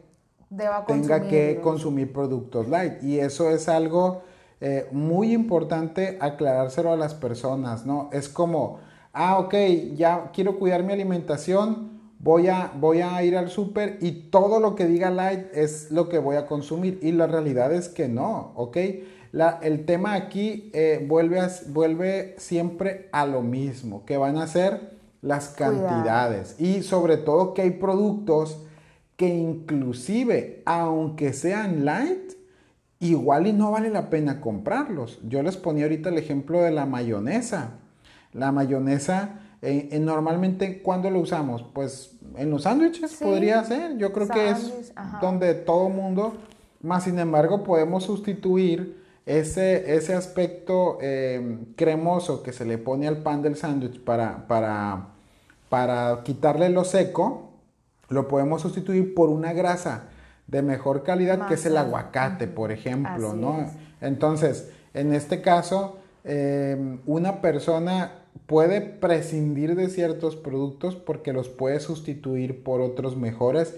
tenga 0.86 1.28
que 1.28 1.60
consumir 1.62 2.12
productos 2.12 2.68
light. 2.68 3.02
Y 3.02 3.18
eso 3.18 3.50
es 3.50 3.68
algo 3.68 4.22
eh, 4.60 4.86
muy 4.92 5.32
importante 5.32 6.18
aclarárselo 6.20 6.92
a 6.92 6.96
las 6.96 7.14
personas, 7.14 7.84
¿no? 7.84 8.08
Es 8.12 8.28
como, 8.28 8.78
ah, 9.12 9.38
ok, 9.38 9.54
ya 9.94 10.30
quiero 10.32 10.58
cuidar 10.58 10.84
mi 10.84 10.92
alimentación, 10.92 12.00
voy 12.20 12.48
a, 12.48 12.72
voy 12.78 13.00
a 13.00 13.22
ir 13.24 13.36
al 13.36 13.50
súper 13.50 13.98
y 14.00 14.30
todo 14.30 14.60
lo 14.60 14.76
que 14.76 14.86
diga 14.86 15.10
light 15.10 15.46
es 15.52 15.90
lo 15.90 16.08
que 16.08 16.18
voy 16.18 16.36
a 16.36 16.46
consumir. 16.46 16.98
Y 17.02 17.12
la 17.12 17.26
realidad 17.26 17.72
es 17.72 17.88
que 17.88 18.08
no, 18.08 18.52
¿ok? 18.54 18.76
El 19.32 19.84
tema 19.86 20.14
aquí 20.14 20.70
eh, 20.74 21.04
vuelve, 21.08 21.40
vuelve 21.68 22.34
siempre 22.38 23.08
a 23.12 23.26
lo 23.26 23.42
mismo, 23.42 24.04
que 24.04 24.16
van 24.16 24.36
a 24.36 24.46
ser 24.46 24.92
las 25.22 25.48
cantidades 25.48 26.56
y 26.60 26.82
sobre 26.82 27.16
todo 27.16 27.54
que 27.54 27.62
hay 27.62 27.70
productos 27.70 28.58
que 29.16 29.28
inclusive, 29.28 30.62
aunque 30.66 31.32
sean 31.32 31.84
light, 31.84 32.32
igual 32.98 33.46
y 33.46 33.52
no 33.52 33.70
vale 33.70 33.88
la 33.88 34.10
pena 34.10 34.40
comprarlos. 34.40 35.20
Yo 35.28 35.42
les 35.42 35.56
ponía 35.56 35.84
ahorita 35.84 36.08
el 36.08 36.18
ejemplo 36.18 36.60
de 36.60 36.70
la 36.70 36.86
mayonesa. 36.86 37.78
La 38.32 38.52
mayonesa, 38.52 39.40
eh, 39.60 39.88
eh, 39.92 39.98
normalmente, 39.98 40.82
¿cuándo 40.82 41.10
lo 41.10 41.20
usamos? 41.20 41.64
Pues 41.72 42.16
en 42.36 42.50
los 42.50 42.62
sándwiches 42.62 43.14
podría 43.14 43.62
ser. 43.64 43.96
Yo 43.96 44.12
creo 44.12 44.28
que 44.28 44.50
es 44.50 44.92
donde 45.20 45.54
todo 45.54 45.88
mundo, 45.88 46.34
más 46.80 47.04
sin 47.04 47.18
embargo, 47.18 47.62
podemos 47.62 48.04
sustituir 48.04 49.01
ese, 49.26 49.94
ese 49.94 50.14
aspecto 50.14 50.98
em, 51.00 51.74
cremoso 51.76 52.42
que 52.42 52.52
se 52.52 52.64
le 52.64 52.78
pone 52.78 53.06
al 53.06 53.18
pan 53.18 53.42
del 53.42 53.56
sándwich 53.56 54.02
para, 54.02 54.46
para, 54.48 55.08
para 55.68 56.22
quitarle 56.24 56.70
lo 56.70 56.84
seco, 56.84 57.50
lo 58.08 58.28
podemos 58.28 58.62
sustituir 58.62 59.14
por 59.14 59.28
una 59.28 59.52
grasa 59.52 60.08
de 60.46 60.62
mejor 60.62 61.02
calidad 61.02 61.46
que 61.46 61.54
es 61.54 61.66
el 61.66 61.76
aguacate, 61.76 62.46
por 62.48 62.72
ejemplo, 62.72 63.32
¿no? 63.32 63.70
Entonces, 64.00 64.70
en 64.92 65.14
este 65.14 65.40
caso, 65.40 65.98
em, 66.24 66.98
una 67.06 67.40
persona 67.40 68.22
puede 68.46 68.80
prescindir 68.80 69.76
de 69.76 69.88
ciertos 69.88 70.36
productos 70.36 70.96
porque 70.96 71.32
los 71.32 71.48
puede 71.48 71.80
sustituir 71.80 72.64
por 72.64 72.80
otros 72.80 73.16
mejores 73.16 73.76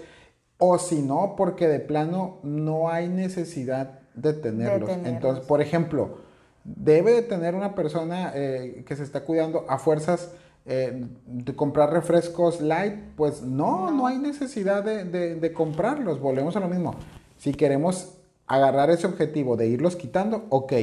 o 0.57 0.79
si 0.79 1.01
no, 1.01 1.35
porque 1.37 1.67
de 1.67 1.79
plano 1.79 2.39
no 2.43 2.89
hay 2.89 3.09
necesidad 3.09 3.99
de 4.15 4.33
tenerlos. 4.33 4.89
Entonces, 5.03 5.45
por 5.45 5.61
ejemplo, 5.61 6.17
debe 6.63 7.13
de 7.13 7.21
tener 7.21 7.55
una 7.55 7.75
persona 7.75 8.31
eh, 8.35 8.83
que 8.87 8.95
se 8.95 9.03
está 9.03 9.21
cuidando 9.23 9.65
a 9.69 9.77
fuerzas 9.77 10.31
eh, 10.65 11.05
de 11.27 11.55
comprar 11.55 11.93
refrescos 11.93 12.59
light, 12.59 12.95
pues 13.15 13.43
no, 13.43 13.91
no, 13.91 14.07
hay 14.07 14.17
necesidad 14.17 14.83
de, 14.83 15.53
comprarlos. 15.53 16.19
Volvemos 16.19 16.55
a 16.55 16.59
lo 16.59 16.67
mismo. 16.67 16.95
Si 17.37 17.53
queremos 17.53 18.15
agarrar 18.47 18.89
ese 18.89 19.05
objetivo 19.05 19.57
de 19.57 19.67
irlos 19.67 19.95
quitando, 19.95 20.45
ok. 20.49 20.73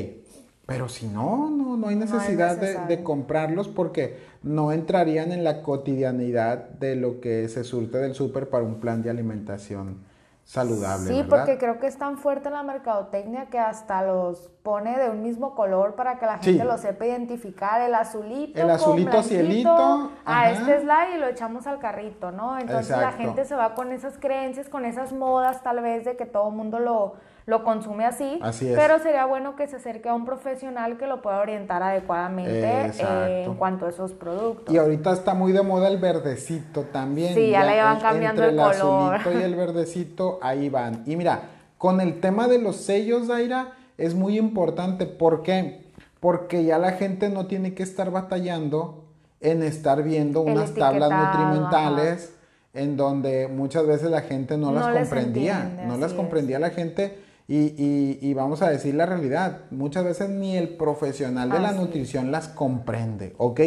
Pero 0.67 0.89
si 0.89 1.07
no, 1.09 1.51
no, 1.51 1.77
no 1.77 1.89
hay 1.89 1.97
necesidad 1.97 2.57
de, 2.57 2.79
de, 2.87 3.03
comprarlos 3.03 3.67
porque 3.67 4.19
no 4.45 4.71
entrarían 4.71 5.33
en 5.33 5.43
la 5.43 5.63
cotidianidad 5.63 6.69
de 6.71 6.95
lo 6.95 7.21
que 7.21 7.49
se 7.49 7.65
surte 7.65 7.99
del 7.99 8.15
súper 8.15 8.49
para 8.49 8.63
un 8.63 8.77
plan 8.77 9.03
de 9.03 9.11
alimentación 9.11 10.12
saludable. 10.53 11.09
Sí, 11.09 11.25
porque 11.27 11.57
creo 11.57 11.79
que 11.79 11.87
es 11.87 11.97
tan 11.97 12.19
fuerte 12.19 12.51
la 12.51 12.63
mercadotecnia 12.63 13.47
que 13.47 13.59
hasta 13.59 14.03
los 14.03 14.51
pone 14.63 14.99
de 14.99 15.09
un 15.09 15.23
mismo 15.23 15.55
color 15.55 15.95
para 15.95 16.19
que 16.19 16.27
la 16.27 16.37
gente 16.37 16.63
lo 16.65 16.77
sepa 16.77 17.07
identificar. 17.07 17.81
El 17.81 17.95
azulito. 17.95 18.61
El 18.61 18.69
azulito 18.69 19.23
cielito. 19.23 20.11
Ah, 20.27 20.51
este 20.51 20.77
es 20.77 20.85
la 20.85 21.09
y 21.09 21.17
lo 21.19 21.27
echamos 21.27 21.67
al 21.67 21.79
carrito, 21.79 22.33
¿no? 22.33 22.59
Entonces 22.59 22.95
la 22.95 23.13
gente 23.13 23.47
se 23.47 23.55
va 23.55 23.75
con 23.75 23.93
esas 23.93 24.19
creencias, 24.19 24.69
con 24.69 24.85
esas 24.85 25.15
modas 25.15 25.63
tal 25.63 25.81
vez 25.81 26.05
de 26.05 26.17
que 26.17 26.27
todo 26.27 26.51
el 26.51 26.55
mundo 26.55 26.81
lo 26.81 27.15
lo 27.45 27.65
consume 27.65 28.05
así, 28.05 28.39
pero 28.75 28.99
sería 29.01 29.27
bueno 29.27 29.57
que 29.57 29.67
se 29.67 29.77
acerque 29.77 30.09
a 30.09 30.15
un 30.15 30.25
profesional 30.25 30.97
que 30.97 31.07
lo 31.07 31.23
pueda 31.23 31.41
orientar 31.41 31.83
adecuadamente 31.83 32.93
eh, 33.01 33.45
en 33.47 33.55
cuanto 33.55 33.87
a 33.87 33.89
esos 33.89 34.13
productos. 34.13 34.73
Y 34.73 34.79
ahorita 34.79 35.13
está 35.13 35.35
muy 35.35 35.53
de 35.53 35.63
moda 35.63 35.89
el 35.89 35.99
verdecito 35.99 36.83
también. 36.93 37.35
Sí, 37.35 37.51
ya, 37.51 37.65
le 37.65 37.81
van 37.83 37.99
cambiando 37.99 38.45
el, 38.45 38.57
color. 38.57 39.15
azulito 39.17 39.41
y 39.41 39.43
el 39.43 39.55
verdecito, 39.57 40.39
ahí 40.41 40.69
van. 40.69 41.03
Y 41.07 41.17
mira, 41.17 41.43
con 41.79 42.01
el 42.01 42.21
tema 42.21 42.47
de 42.47 42.59
los 42.59 42.77
sellos, 42.77 43.27
Daira, 43.27 43.73
es 43.99 44.15
muy 44.15 44.39
importante. 44.39 45.07
¿Por 45.07 45.43
qué? 45.43 45.83
Porque 46.21 46.65
ya 46.65 46.79
la 46.79 46.93
gente 46.93 47.29
no 47.29 47.47
tiene 47.47 47.75
que 47.75 47.83
estar 47.83 48.13
batallando 48.13 49.05
en 49.41 49.65
estar 49.65 50.05
viendo 50.05 50.43
unas 50.43 50.75
tablas 50.75 51.11
nutrimentales 51.11 52.35
en 52.75 52.97
donde 52.97 53.49
muchas 53.49 53.87
veces 53.87 54.11
la 54.11 54.23
gente 54.23 54.57
no, 54.57 54.73
las 54.73 54.87
comprendía, 54.87 55.85
no 55.87 55.97
las 55.99 56.13
comprendía 56.15 56.59
la 56.59 56.71
gente 56.71 57.19
y, 57.49 58.33
vamos 58.35 58.63
a 58.63 58.71
decir 58.71 58.95
la 58.95 59.07
realidad, 59.07 59.61
muchas 59.71 60.05
veces 60.05 60.31
ni 60.31 60.57
el 60.57 60.71
profesional 60.71 61.51
de 61.51 61.59
la 61.59 61.73
nutrición 61.73 62.31
las 62.31 62.49
comprende, 62.49 63.35
¿ok? 63.37 63.61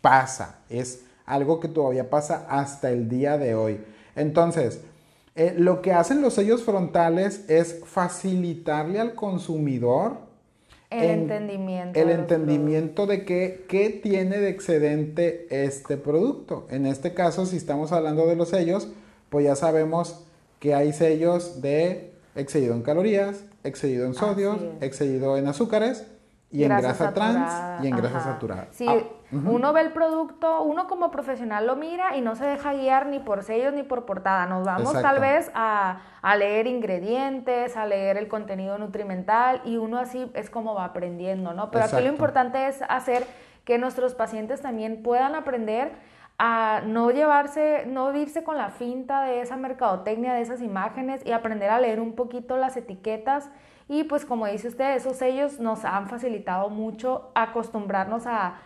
Pasa, 0.00 0.58
es 0.68 1.04
algo 1.26 1.58
que 1.58 1.68
todavía 1.68 2.10
pasa 2.10 2.46
hasta 2.48 2.90
el 2.90 3.08
día 3.08 3.38
de 3.38 3.54
hoy. 3.54 3.80
Entonces, 4.14 4.82
eh, 5.34 5.54
lo 5.58 5.82
que 5.82 5.92
hacen 5.92 6.20
los 6.20 6.34
sellos 6.34 6.62
frontales 6.62 7.48
es 7.48 7.80
facilitarle 7.84 9.00
al 9.00 9.14
consumidor 9.14 10.18
el 10.90 11.10
entendimiento. 11.10 11.98
El 11.98 12.10
entendimiento 12.10 13.06
de 13.06 13.24
qué 13.24 14.00
tiene 14.02 14.38
de 14.38 14.48
excedente 14.48 15.46
este 15.50 15.96
producto. 15.96 16.66
En 16.70 16.86
este 16.86 17.14
caso, 17.14 17.46
si 17.46 17.56
estamos 17.56 17.90
hablando 17.90 18.26
de 18.26 18.36
los 18.36 18.50
sellos, 18.50 18.88
pues 19.28 19.44
ya 19.44 19.56
sabemos 19.56 20.24
que 20.60 20.74
hay 20.74 20.92
sellos 20.92 21.60
de 21.62 22.13
excedido 22.34 22.74
en 22.74 22.82
calorías, 22.82 23.44
excedido 23.62 24.06
en 24.06 24.14
sodio, 24.14 24.58
excedido 24.80 25.36
en 25.36 25.48
azúcares 25.48 26.06
y 26.50 26.62
en 26.62 26.68
grasa 26.76 27.12
trans 27.12 27.84
y 27.84 27.88
en 27.88 27.96
grasa 27.96 28.20
saturada. 28.20 28.68
Sí, 28.70 28.86
ah, 28.88 29.02
uno 29.32 29.72
ve 29.72 29.80
el 29.80 29.92
producto, 29.92 30.62
uno 30.62 30.86
como 30.86 31.10
profesional 31.10 31.66
lo 31.66 31.74
mira 31.74 32.16
y 32.16 32.20
no 32.20 32.36
se 32.36 32.44
deja 32.44 32.72
guiar 32.74 33.06
ni 33.06 33.18
por 33.18 33.42
sellos 33.42 33.74
ni 33.74 33.82
por 33.82 34.06
portada. 34.06 34.46
Nos 34.46 34.64
vamos 34.64 34.92
tal 34.92 35.18
vez 35.18 35.50
a, 35.54 35.98
leer 36.38 36.68
ingredientes, 36.68 37.76
a 37.76 37.86
leer 37.86 38.16
el 38.16 38.28
contenido 38.28 38.78
nutrimental 38.78 39.62
y 39.64 39.76
uno 39.78 39.98
así 39.98 40.30
es 40.34 40.48
como 40.48 40.74
va 40.74 40.84
aprendiendo, 40.84 41.52
¿no? 41.54 41.72
Pero 41.72 41.86
aquí 41.86 42.00
lo 42.00 42.08
importante 42.08 42.68
es 42.68 42.82
hacer 42.88 43.26
que 43.64 43.78
nuestros 43.78 44.14
pacientes 44.14 44.60
también 44.60 45.02
puedan 45.02 45.34
aprender 45.34 45.92
a 46.38 46.82
no 46.84 47.10
llevarse, 47.10 47.84
no 47.86 48.14
irse 48.16 48.42
con 48.42 48.56
la 48.56 48.70
finta 48.70 49.22
de 49.22 49.40
esa 49.40 49.56
mercadotecnia, 49.56 50.34
de 50.34 50.42
esas 50.42 50.60
imágenes 50.60 51.24
y 51.24 51.32
aprender 51.32 51.70
a 51.70 51.80
leer 51.80 52.00
un 52.00 52.14
poquito 52.14 52.56
las 52.56 52.76
etiquetas. 52.76 53.50
Y 53.88 54.04
pues 54.04 54.24
como 54.24 54.46
dice 54.46 54.68
usted, 54.68 54.96
esos 54.96 55.16
sellos 55.16 55.60
nos 55.60 55.84
han 55.84 56.08
facilitado 56.08 56.70
mucho 56.70 57.30
acostumbrarnos 57.34 58.26
a, 58.26 58.58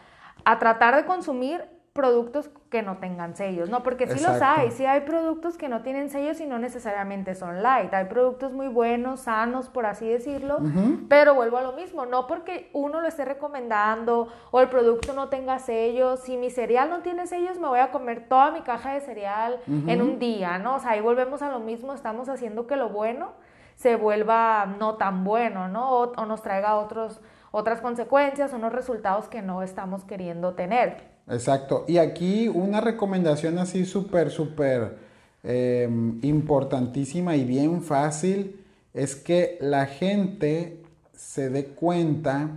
a 0.45 0.59
tratar 0.59 0.97
de 0.97 1.05
consumir 1.05 1.65
productos 1.99 2.49
que 2.71 2.81
no 2.81 2.99
tengan 2.99 3.35
sellos, 3.35 3.69
¿no? 3.69 3.83
Porque 3.83 4.07
sí 4.07 4.23
los 4.23 4.41
hay, 4.41 4.71
sí 4.71 4.87
hay 4.87 5.01
productos 5.01 5.59
que 5.59 5.69
no 5.69 5.83
tienen 5.83 6.11
sellos 6.11 6.41
y 6.41 6.47
no 6.47 6.61
necesariamente 6.61 7.35
son 7.35 7.61
light. 7.61 7.93
Hay 7.93 8.05
productos 8.05 8.53
muy 8.53 8.69
buenos, 8.69 9.23
sanos, 9.23 9.69
por 9.69 9.85
así 9.85 10.09
decirlo, 10.09 10.61
pero 11.09 11.35
vuelvo 11.35 11.57
a 11.57 11.63
lo 11.63 11.73
mismo, 11.73 12.07
no 12.07 12.29
porque 12.29 12.71
uno 12.73 13.01
lo 13.01 13.09
esté 13.09 13.25
recomendando 13.25 14.29
o 14.53 14.61
el 14.61 14.69
producto 14.69 15.13
no 15.13 15.29
tenga 15.29 15.59
sellos, 15.59 16.21
si 16.21 16.37
mi 16.37 16.51
cereal 16.51 16.89
no 16.89 17.01
tiene 17.01 17.27
sellos, 17.27 17.59
me 17.59 17.67
voy 17.67 17.81
a 17.81 17.91
comer 17.91 18.29
toda 18.29 18.53
mi 18.53 18.61
caja 18.61 18.93
de 18.95 19.01
cereal 19.01 19.59
en 19.67 20.01
un 20.01 20.21
día, 20.21 20.59
¿no? 20.59 20.77
O 20.77 20.79
sea, 20.79 20.93
ahí 20.93 21.01
volvemos 21.01 21.43
a 21.43 21.51
lo 21.51 21.59
mismo, 21.59 21.95
estamos 21.95 22.29
haciendo 22.29 22.69
que 22.69 22.77
lo 22.77 22.91
bueno 22.91 23.33
se 23.75 23.97
vuelva 23.97 24.67
no 24.67 24.95
tan 24.95 25.25
bueno, 25.25 25.67
¿no? 25.67 25.91
O, 25.91 26.27
nos 26.27 26.43
traiga 26.43 26.77
otros, 26.77 27.21
otras 27.51 27.81
consecuencias, 27.81 28.53
unos 28.53 28.73
resultados 28.73 29.29
que 29.29 29.43
no 29.43 29.63
estamos 29.63 30.05
queriendo 30.05 30.55
tener. 30.55 31.08
Exacto. 31.31 31.85
Y 31.89 31.99
aquí 31.99 32.49
una 32.49 32.81
recomendación 32.81 33.59
así 33.59 33.85
súper, 33.85 34.31
súper 34.31 34.99
em, 35.43 36.19
importantísima 36.23 37.37
y 37.37 37.45
bien 37.45 37.83
fácil 37.83 38.65
es 38.95 39.15
que 39.15 39.59
la 39.61 39.87
gente 39.87 40.83
se 41.13 41.51
dé 41.51 41.67
cuenta 41.67 42.51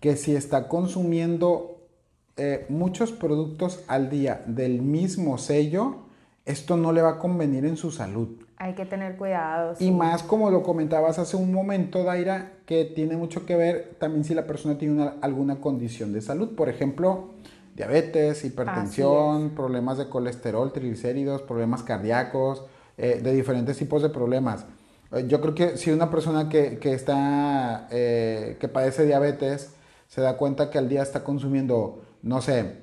que 0.00 0.16
si 0.16 0.34
está 0.34 0.68
consumiendo 0.68 1.78
eh, 2.36 2.66
muchos 2.68 3.12
productos 3.12 3.84
al 3.88 4.08
día 4.08 4.42
del 4.46 4.80
mismo 4.80 5.38
sello, 5.38 5.96
esto 6.44 6.76
no 6.76 6.92
le 6.92 7.02
va 7.02 7.10
a 7.10 7.18
convenir 7.18 7.64
en 7.66 7.76
su 7.76 7.92
salud. 7.92 8.28
Hay 8.56 8.74
que 8.74 8.86
tener 8.86 9.16
cuidado. 9.16 9.74
Y 9.80 9.90
más 9.90 10.22
como 10.22 10.50
lo 10.50 10.62
comentabas 10.62 11.18
hace 11.18 11.36
un 11.36 11.52
momento, 11.52 12.04
Daira, 12.04 12.52
que 12.64 12.84
tiene 12.84 13.16
mucho 13.16 13.44
que 13.44 13.56
ver 13.56 13.96
también 13.98 14.24
si 14.24 14.34
la 14.34 14.46
persona 14.46 14.78
tiene 14.78 15.10
alguna 15.20 15.56
condición 15.56 16.12
de 16.12 16.20
salud. 16.20 16.54
Por 16.54 16.68
ejemplo, 16.68 17.30
diabetes, 17.74 18.44
hipertensión, 18.44 19.50
problemas 19.50 19.98
de 19.98 20.08
colesterol, 20.08 20.72
triglicéridos, 20.72 21.42
problemas 21.42 21.82
cardíacos, 21.82 22.64
eh, 22.98 23.20
de 23.22 23.32
diferentes 23.32 23.76
tipos 23.78 24.02
de 24.02 24.10
problemas. 24.10 24.66
Eh, 25.12 25.24
yo 25.26 25.40
creo 25.40 25.54
que 25.54 25.76
si 25.76 25.90
una 25.90 26.10
persona 26.10 26.48
que, 26.48 26.78
está, 26.82 27.88
eh, 27.90 28.56
que 28.60 28.68
padece 28.68 29.06
diabetes, 29.06 29.74
se 30.06 30.20
da 30.20 30.36
cuenta 30.36 30.68
que 30.70 30.78
al 30.78 30.88
día 30.88 31.02
está 31.02 31.24
consumiendo, 31.24 32.02
no 32.22 32.42
sé, 32.42 32.82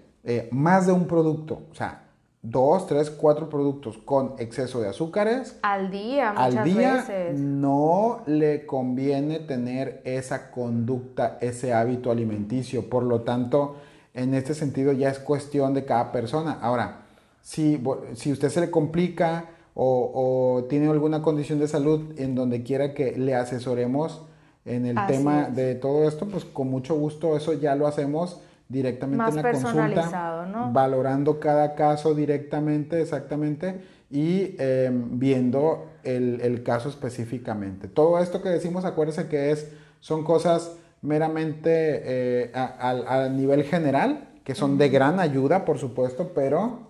más 0.51 0.85
de 0.85 0.91
un 0.91 1.07
producto, 1.07 1.63
o 1.71 1.75
sea, 1.75 2.09
dos, 2.41 2.87
tres, 2.87 3.09
cuatro 3.09 3.49
productos 3.49 3.97
con 3.97 4.33
exceso 4.39 4.81
de 4.81 4.89
azúcares. 4.89 5.57
Al 5.61 5.91
día, 5.91 6.31
muchas 6.31 6.55
al 6.55 6.63
día, 6.63 7.05
No 7.35 8.23
le 8.25 8.65
conviene 8.65 9.39
tener 9.39 10.01
esa 10.05 10.51
conducta, 10.51 11.37
ese 11.41 11.73
hábito 11.73 12.11
alimenticio. 12.11 12.89
Por 12.89 13.03
lo 13.03 13.21
tanto, 13.21 13.75
en 14.19 14.33
este 14.33 14.53
sentido 14.53 14.91
ya 14.91 15.09
es 15.09 15.19
cuestión 15.19 15.73
de 15.73 15.85
cada 15.85 16.11
persona. 16.11 16.57
Ahora, 16.61 17.01
si, 17.41 17.81
si 18.13 18.31
usted 18.31 18.49
se 18.49 18.61
le 18.61 18.69
complica 18.69 19.45
o, 19.73 20.65
tiene 20.69 20.89
alguna 20.89 21.21
condición 21.21 21.59
de 21.59 21.67
salud 21.67 22.19
en 22.19 22.35
donde 22.35 22.63
quiera 22.63 22.93
que 22.93 23.13
le 23.17 23.33
asesoremos 23.33 24.21
en 24.65 24.85
el 24.85 24.97
tema 25.07 25.49
de 25.49 25.75
todo 25.75 26.07
esto, 26.07 26.27
pues 26.27 26.43
con 26.43 26.69
mucho 26.69 26.95
gusto 26.95 27.37
eso 27.37 27.53
ya 27.53 27.75
lo 27.75 27.87
hacemos 27.87 28.41
directamente 28.67 29.23
en 29.29 29.35
la 29.37 29.51
consulta, 29.51 30.69
valorando 30.73 31.39
cada 31.39 31.75
caso 31.75 32.13
directamente, 32.13 33.01
exactamente, 33.01 33.81
y 34.11 34.55
em, 34.59 35.17
viendo 35.17 35.85
el, 36.03 36.41
el, 36.41 36.61
caso 36.61 36.89
específicamente. 36.89 37.87
Todo 37.87 38.19
esto 38.19 38.41
que 38.41 38.49
decimos, 38.49 38.83
acuérdense 38.83 39.27
que 39.27 39.51
es, 39.51 39.71
son 40.01 40.23
cosas 40.23 40.73
meramente 41.01 41.71
eh, 41.71 42.51
a, 42.53 43.27
nivel 43.29 43.63
general, 43.63 44.29
que 44.43 44.55
son 44.55 44.77
de 44.77 44.89
gran 44.89 45.19
ayuda, 45.19 45.65
por 45.65 45.77
supuesto, 45.77 46.31
pero 46.33 46.89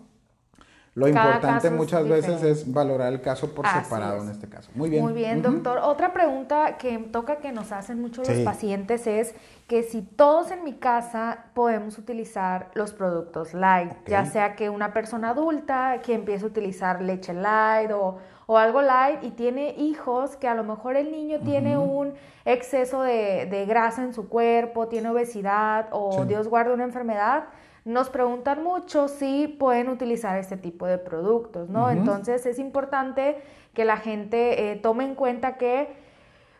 lo 0.95 1.07
importante 1.07 1.69
muchas 1.69 2.07
veces 2.07 2.43
es 2.43 2.73
valorar 2.73 3.13
el 3.13 3.21
caso 3.21 3.53
por 3.53 3.65
separado 3.67 4.23
en 4.23 4.29
este 4.31 4.49
caso. 4.49 4.69
Muy 4.75 4.89
bien. 4.89 5.03
Muy 5.03 5.13
bien, 5.13 5.41
doctor. 5.41 5.77
Otra 5.77 6.11
pregunta 6.11 6.77
que 6.77 6.97
toca 6.97 7.37
que 7.37 7.51
nos 7.51 7.71
hacen 7.71 8.01
muchos 8.01 8.27
los 8.27 8.39
pacientes 8.39 9.07
es 9.07 9.35
que 9.67 9.83
si 9.83 10.01
todos 10.01 10.51
en 10.51 10.63
mi 10.63 10.73
casa 10.73 11.45
podemos 11.53 11.97
utilizar 11.97 12.71
los 12.73 12.91
productos 12.91 13.53
light, 13.53 13.93
ya 14.07 14.25
sea 14.25 14.55
que 14.55 14.69
una 14.69 14.93
persona 14.93 15.29
adulta 15.29 16.01
que 16.03 16.15
empiece 16.15 16.43
a 16.43 16.47
utilizar 16.47 17.01
leche 17.01 17.33
light 17.33 17.91
o 17.91 18.17
o 18.51 18.57
algo 18.57 18.81
light 18.81 19.23
y 19.23 19.29
tiene 19.29 19.75
hijos 19.77 20.35
que 20.35 20.47
a 20.47 20.55
lo 20.55 20.63
mejor 20.63 20.95
el 20.95 21.11
niño 21.11 21.39
tiene 21.41 21.77
un 21.77 22.15
exceso 22.45 23.03
de, 23.03 23.65
grasa 23.67 24.01
en 24.01 24.11
su 24.11 24.27
cuerpo, 24.27 24.87
tiene 24.87 25.07
obesidad 25.09 25.89
o 25.91 26.25
Dios 26.25 26.47
guarde 26.47 26.73
una 26.73 26.83
enfermedad, 26.83 27.43
nos 27.85 28.09
preguntan 28.09 28.63
mucho 28.63 29.07
si 29.07 29.47
pueden 29.47 29.87
utilizar 29.87 30.39
este 30.39 30.57
tipo 30.57 30.87
de 30.87 30.97
productos, 30.97 31.69
¿no? 31.69 31.91
Entonces 31.91 32.43
es 32.47 32.57
importante 32.57 33.39
que 33.75 33.85
la 33.85 33.97
gente 33.97 34.71
eh, 34.71 34.77
tome 34.77 35.03
en 35.03 35.13
cuenta 35.13 35.57
que 35.57 35.95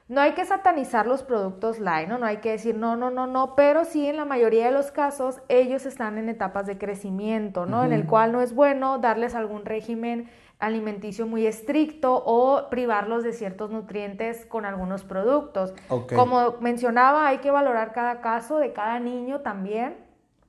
no 0.09 0.21
hay 0.21 0.33
que 0.33 0.45
satanizar 0.45 1.07
los 1.07 1.23
productos 1.23 1.79
light, 1.79 2.07
¿no? 2.07 2.19
No 2.19 2.27
hay 2.27 2.37
que 2.37 2.51
decir 2.51 2.75
no, 2.75 2.97
no, 2.97 3.09
no, 3.09 3.25
no, 3.25 3.55
pero 3.55 3.83
sí 3.83 4.07
en 4.07 4.17
la 4.17 4.25
mayoría 4.25 4.65
de 4.65 4.71
los 4.71 4.91
casos 4.91 5.41
ellos 5.49 5.87
están 5.87 6.19
en 6.19 6.29
etapas 6.29 6.67
de 6.67 6.77
crecimiento, 6.77 7.65
¿no? 7.65 7.83
En 7.83 7.93
el 7.93 8.05
cual 8.05 8.31
no 8.31 8.41
es 8.41 8.53
bueno 8.53 8.99
darles 8.99 9.33
algún 9.33 9.65
régimen 9.65 10.29
alimenticio 10.59 11.25
muy 11.25 11.47
estricto 11.47 12.21
o 12.25 12.69
privarlos 12.69 13.23
de 13.23 13.31
ciertos 13.31 13.71
nutrientes 13.71 14.45
con 14.45 14.65
algunos 14.65 15.03
productos. 15.03 15.73
Como 16.15 16.55
mencionaba, 16.59 17.27
hay 17.27 17.37
que 17.37 17.49
valorar 17.49 17.93
cada 17.93 18.19
caso 18.21 18.59
de 18.59 18.73
cada 18.73 18.99
niño 18.99 19.39
también. 19.39 19.97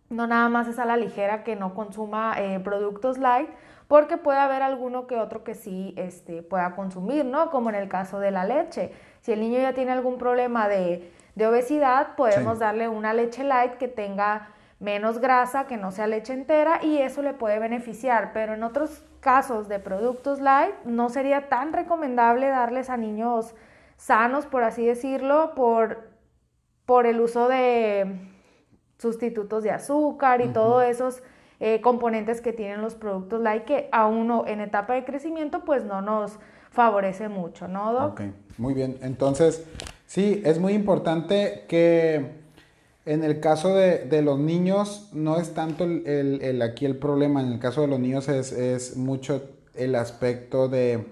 No 0.09 0.27
nada 0.27 0.49
más 0.49 0.67
es 0.67 0.81
a 0.81 0.85
la 0.85 0.97
ligera 0.97 1.45
que 1.45 1.55
no 1.55 1.75
consuma 1.75 2.35
eh, 2.37 2.59
productos 2.59 3.19
light, 3.19 3.49
porque 3.87 4.17
puede 4.17 4.41
haber 4.41 4.63
alguno 4.63 5.07
que 5.07 5.17
otro 5.17 5.45
que 5.45 5.55
sí 5.55 5.95
este, 5.97 6.43
pueda 6.43 6.75
consumir, 6.75 7.25
¿no? 7.25 7.51
Como 7.51 7.71
en 7.71 7.77
el 7.77 7.89
caso 7.89 8.19
de 8.19 8.33
la 8.33 8.45
leche. 8.45 8.93
Si 9.21 9.31
el 9.31 9.41
niño 9.41 9.61
ya 9.61 9.73
tiene 9.73 9.93
algún 9.93 10.19
problema 10.19 10.69
de, 10.69 11.13
obesidad, 11.47 12.17
podemos 12.17 12.59
darle 12.59 12.89
una 12.89 13.15
leche 13.15 13.45
light 13.45 13.75
que 13.75 13.89
tenga 13.89 14.49
menos 14.81 15.19
grasa, 15.19 15.67
que 15.67 15.77
no 15.77 15.93
sea 15.93 16.07
leche 16.07 16.33
entera 16.33 16.83
y 16.83 16.99
eso 16.99 17.23
le 17.23 17.35
puede 17.35 17.59
beneficiar, 17.59 18.33
pero 18.33 18.55
en 18.55 18.63
otros 18.63 19.05
casos 19.21 19.69
de 19.69 19.79
productos 19.79 20.41
light 20.41 20.75
no 20.85 21.11
sería 21.11 21.49
tan 21.49 21.73
recomendable 21.73 22.49
darles 22.49 22.89
a 22.89 22.97
niños 22.97 23.55
sanos, 23.99 24.47
por 24.47 24.65
así 24.65 24.85
decirlo, 24.85 25.53
por, 25.55 26.09
por 26.87 27.07
el 27.07 27.21
uso 27.21 27.47
de 27.47 28.31
sustitutos 28.99 29.63
de 29.63 29.71
azúcar 29.71 30.41
y 30.41 30.49
todos 30.49 30.85
esos 30.85 31.23
eh, 31.61 31.83
componentes 31.83 32.41
que 32.41 32.55
tienen 32.55 32.81
los 32.81 32.95
productos 32.95 33.43
light 33.43 33.65
que 33.65 33.89
a 33.93 34.07
uno 34.07 34.45
en 34.47 34.61
etapa 34.61 34.95
de 34.95 35.05
crecimiento 35.05 35.63
pues 35.65 35.85
no 35.85 36.01
nos 36.01 36.39
favorece 36.71 37.29
mucho, 37.29 37.69
¿no, 37.69 37.93
Doc? 37.93 38.13
Ok, 38.13 38.21
muy 38.57 38.73
bien. 38.73 38.97
Entonces, 39.03 39.67
sí, 40.07 40.41
es 40.45 40.59
muy 40.59 40.73
importante 40.73 41.67
que 41.69 42.40
en 43.07 43.25
el 43.25 43.41
caso 43.41 43.75
de, 43.75 44.23
los 44.23 44.39
niños, 44.39 45.09
no 45.13 45.39
es 45.39 45.55
tanto 45.55 45.85
el, 45.85 46.63
aquí 46.63 46.87
el 46.87 46.97
problema, 46.97 47.41
en 47.41 47.53
el 47.53 47.59
caso 47.59 47.81
de 47.83 47.89
los 47.89 47.99
niños 48.01 48.29
es, 48.29 48.97
mucho 48.97 49.43
el 49.75 49.95
aspecto 49.95 50.69
de 50.69 51.07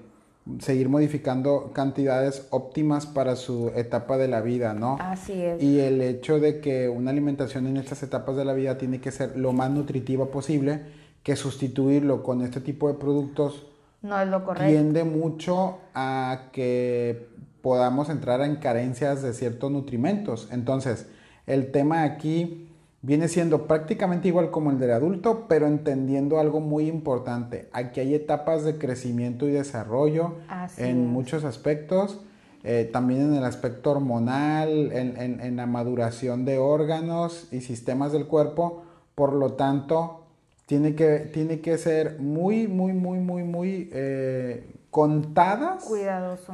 seguir 0.60 0.88
modificando 0.88 1.72
cantidades 1.74 2.46
óptimas 2.50 3.06
para 3.06 3.36
su 3.36 3.70
etapa 3.74 4.16
de 4.16 4.28
la 4.28 4.40
vida, 4.40 4.72
¿no? 4.72 4.96
Así 5.00 5.42
es. 5.42 5.62
Y 5.62 5.80
el 5.80 6.00
hecho 6.00 6.40
de 6.40 6.60
que 6.60 6.88
una 6.88 7.10
alimentación 7.10 7.66
en 7.66 7.76
estas 7.76 8.02
etapas 8.02 8.36
de 8.36 8.44
la 8.44 8.54
vida 8.54 8.78
tiene 8.78 9.00
que 9.00 9.10
ser 9.10 9.36
lo 9.36 9.52
más 9.52 9.70
nutritiva 9.70 10.30
posible, 10.30 10.80
que 11.22 11.36
sustituirlo 11.36 12.22
con 12.22 12.42
este 12.42 12.60
tipo 12.60 12.88
de 12.88 12.94
productos 12.94 13.66
no 14.02 14.20
es 14.20 14.28
lo 14.28 14.44
correcto. 14.44 14.68
Tiende 14.68 15.04
mucho 15.04 15.78
a 15.94 16.50
que 16.52 17.28
podamos 17.62 18.08
entrar 18.08 18.40
en 18.42 18.56
carencias 18.56 19.22
de 19.22 19.32
ciertos 19.32 19.70
nutrimentos. 19.70 20.48
Entonces, 20.52 21.06
el 21.48 21.72
tema 21.72 22.04
aquí 22.04 22.68
viene 23.00 23.28
siendo 23.28 23.66
prácticamente 23.66 24.28
igual 24.28 24.50
como 24.50 24.70
el 24.70 24.78
del 24.78 24.92
adulto, 24.92 25.46
pero 25.48 25.66
entendiendo 25.66 26.38
algo 26.38 26.60
muy 26.60 26.88
importante. 26.88 27.68
Aquí 27.72 28.00
hay 28.00 28.14
etapas 28.14 28.64
de 28.64 28.76
crecimiento 28.76 29.48
y 29.48 29.52
desarrollo 29.52 30.36
en 30.76 31.06
muchos 31.06 31.44
aspectos. 31.44 32.20
Eh, 32.64 32.90
también 32.92 33.22
en 33.22 33.34
el 33.34 33.44
aspecto 33.44 33.92
hormonal, 33.92 34.90
en, 34.92 35.56
la 35.56 35.66
maduración 35.66 36.44
de 36.44 36.58
órganos 36.58 37.48
y 37.52 37.60
sistemas 37.60 38.12
del 38.12 38.26
cuerpo. 38.26 38.82
Por 39.14 39.32
lo 39.32 39.54
tanto, 39.54 40.24
tiene 40.66 40.94
que, 40.94 41.20
tiene 41.32 41.60
que 41.60 41.78
ser 41.78 42.18
muy, 42.18 42.66
muy, 42.66 42.92
muy, 42.92 43.20
muy, 43.20 43.44
muy 43.44 43.90
eh, 43.92 44.74
contadas 44.90 45.88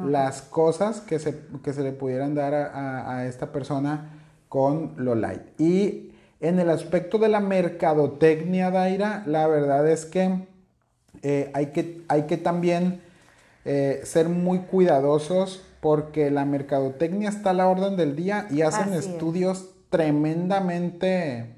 las 0.05 0.43
cosas 0.43 1.01
que 1.01 1.19
se, 1.19 1.41
se 1.65 1.83
le 1.83 1.93
pudieran 1.93 2.35
dar 2.35 2.55
a 2.55 3.27
esta 3.27 3.51
persona 3.51 4.24
con 4.55 4.93
lo 4.99 5.17
light. 5.17 5.43
Y 5.59 6.13
en 6.39 6.61
el 6.61 6.71
aspecto 6.71 7.19
de 7.19 7.29
la 7.29 7.41
mercadotecnia, 7.41 8.71
Daira, 8.71 9.25
la 9.27 9.49
verdad 9.49 9.91
es 9.91 10.07
que, 10.07 10.47
eh, 11.25 11.51
hay, 11.55 11.73
que 11.73 12.03
hay 12.07 12.23
que 12.29 12.37
también 12.37 13.01
eh, 13.65 14.03
ser 14.05 14.29
muy 14.29 14.61
cuidadosos 14.61 15.67
porque 15.81 16.31
la 16.31 16.45
mercadotecnia 16.45 17.31
está 17.31 17.51
a 17.51 17.55
la 17.55 17.67
orden 17.67 17.97
del 17.97 18.15
día 18.15 18.47
y 18.49 18.63
hacen 18.63 18.93
estudios 18.93 19.71
tremendamente, 19.91 21.57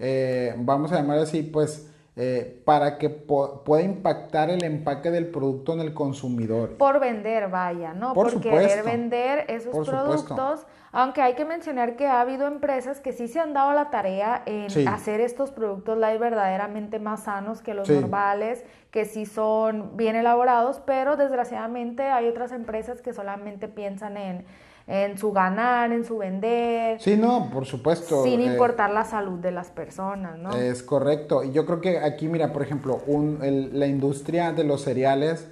eh, 0.00 0.52
vamos 0.58 0.90
a 0.90 0.96
llamar 0.96 1.20
así, 1.20 1.44
pues 1.44 1.86
eh, 2.16 2.60
para 2.66 2.98
que 2.98 3.08
pueda 3.08 3.82
impactar 3.82 4.50
el 4.50 4.64
empaque 4.64 5.10
del 5.12 5.28
producto 5.28 5.74
en 5.74 5.80
el 5.80 5.94
consumidor. 5.94 6.76
Por 6.76 7.00
vender, 7.00 7.48
vaya, 7.48 7.94
¿no? 7.94 8.12
Por, 8.12 8.38
querer 8.40 8.82
vender 8.82 9.46
esos 9.48 9.88
productos. 9.88 10.66
Aunque 10.92 11.22
hay 11.22 11.34
que 11.34 11.44
mencionar 11.44 11.96
que 11.96 12.06
ha 12.06 12.20
habido 12.20 12.46
empresas 12.46 13.00
que 13.00 13.12
sí 13.12 13.26
se 13.26 13.40
han 13.40 13.54
dado 13.54 13.72
la 13.72 13.90
tarea 13.90 14.42
en 14.46 14.88
hacer 14.88 15.20
estos 15.20 15.50
productos 15.50 15.96
light 15.96 16.20
verdaderamente 16.20 16.98
más 16.98 17.24
sanos 17.24 17.62
que 17.62 17.72
los 17.72 17.88
normales, 17.88 18.64
que 18.90 19.06
sí 19.06 19.24
son 19.24 19.96
bien 19.96 20.16
elaborados, 20.16 20.80
pero 20.84 21.16
desgraciadamente 21.16 22.04
hay 22.04 22.28
otras 22.28 22.52
empresas 22.52 23.00
que 23.00 23.14
solamente 23.14 23.68
piensan 23.68 24.18
en 24.18 24.44
en 24.86 25.16
su 25.18 25.32
ganar, 25.32 25.92
en 25.92 26.04
su 26.04 26.18
vender. 26.18 27.00
Sí, 27.00 27.16
no, 27.16 27.50
por 27.50 27.66
supuesto. 27.66 28.24
Sin 28.24 28.40
eh, 28.40 28.46
importar 28.46 28.90
la 28.90 29.04
salud 29.04 29.38
de 29.38 29.52
las 29.52 29.70
personas, 29.70 30.38
¿no? 30.38 30.50
Es 30.50 30.82
correcto. 30.82 31.44
Y 31.44 31.52
yo 31.52 31.66
creo 31.66 31.80
que 31.80 31.98
aquí, 31.98 32.28
mira, 32.28 32.52
por 32.52 32.62
ejemplo, 32.62 33.00
un, 33.06 33.38
la 33.72 33.86
industria 33.86 34.52
de 34.52 34.64
los 34.64 34.82
cereales, 34.82 35.48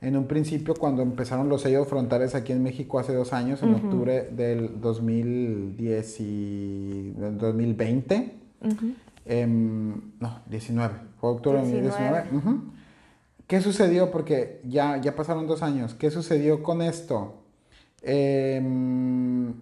en 0.00 0.16
un 0.16 0.26
principio, 0.26 0.74
cuando 0.74 1.02
empezaron 1.02 1.48
los 1.48 1.60
sellos 1.60 1.86
frontales 1.86 2.34
aquí 2.34 2.52
en 2.52 2.62
México 2.62 2.98
hace 2.98 3.14
dos 3.14 3.32
años, 3.32 3.62
en 3.62 3.74
octubre 3.74 4.30
del 4.32 4.80
2010 4.80 6.20
y, 6.20 7.12
2020, 7.16 8.34
em, 9.26 10.00
no, 10.18 10.40
19, 10.46 10.94
fue 11.20 11.30
octubre 11.30 11.58
del 11.62 11.84
2019. 11.84 12.24
¿Qué 13.46 13.60
sucedió? 13.60 14.10
Porque 14.10 14.62
ya, 14.64 14.96
ya 14.98 15.14
pasaron 15.14 15.46
dos 15.46 15.62
años. 15.62 15.94
¿Qué 15.94 16.10
sucedió 16.10 16.62
con 16.62 16.80
esto? 16.80 17.42
Em, 18.00 19.52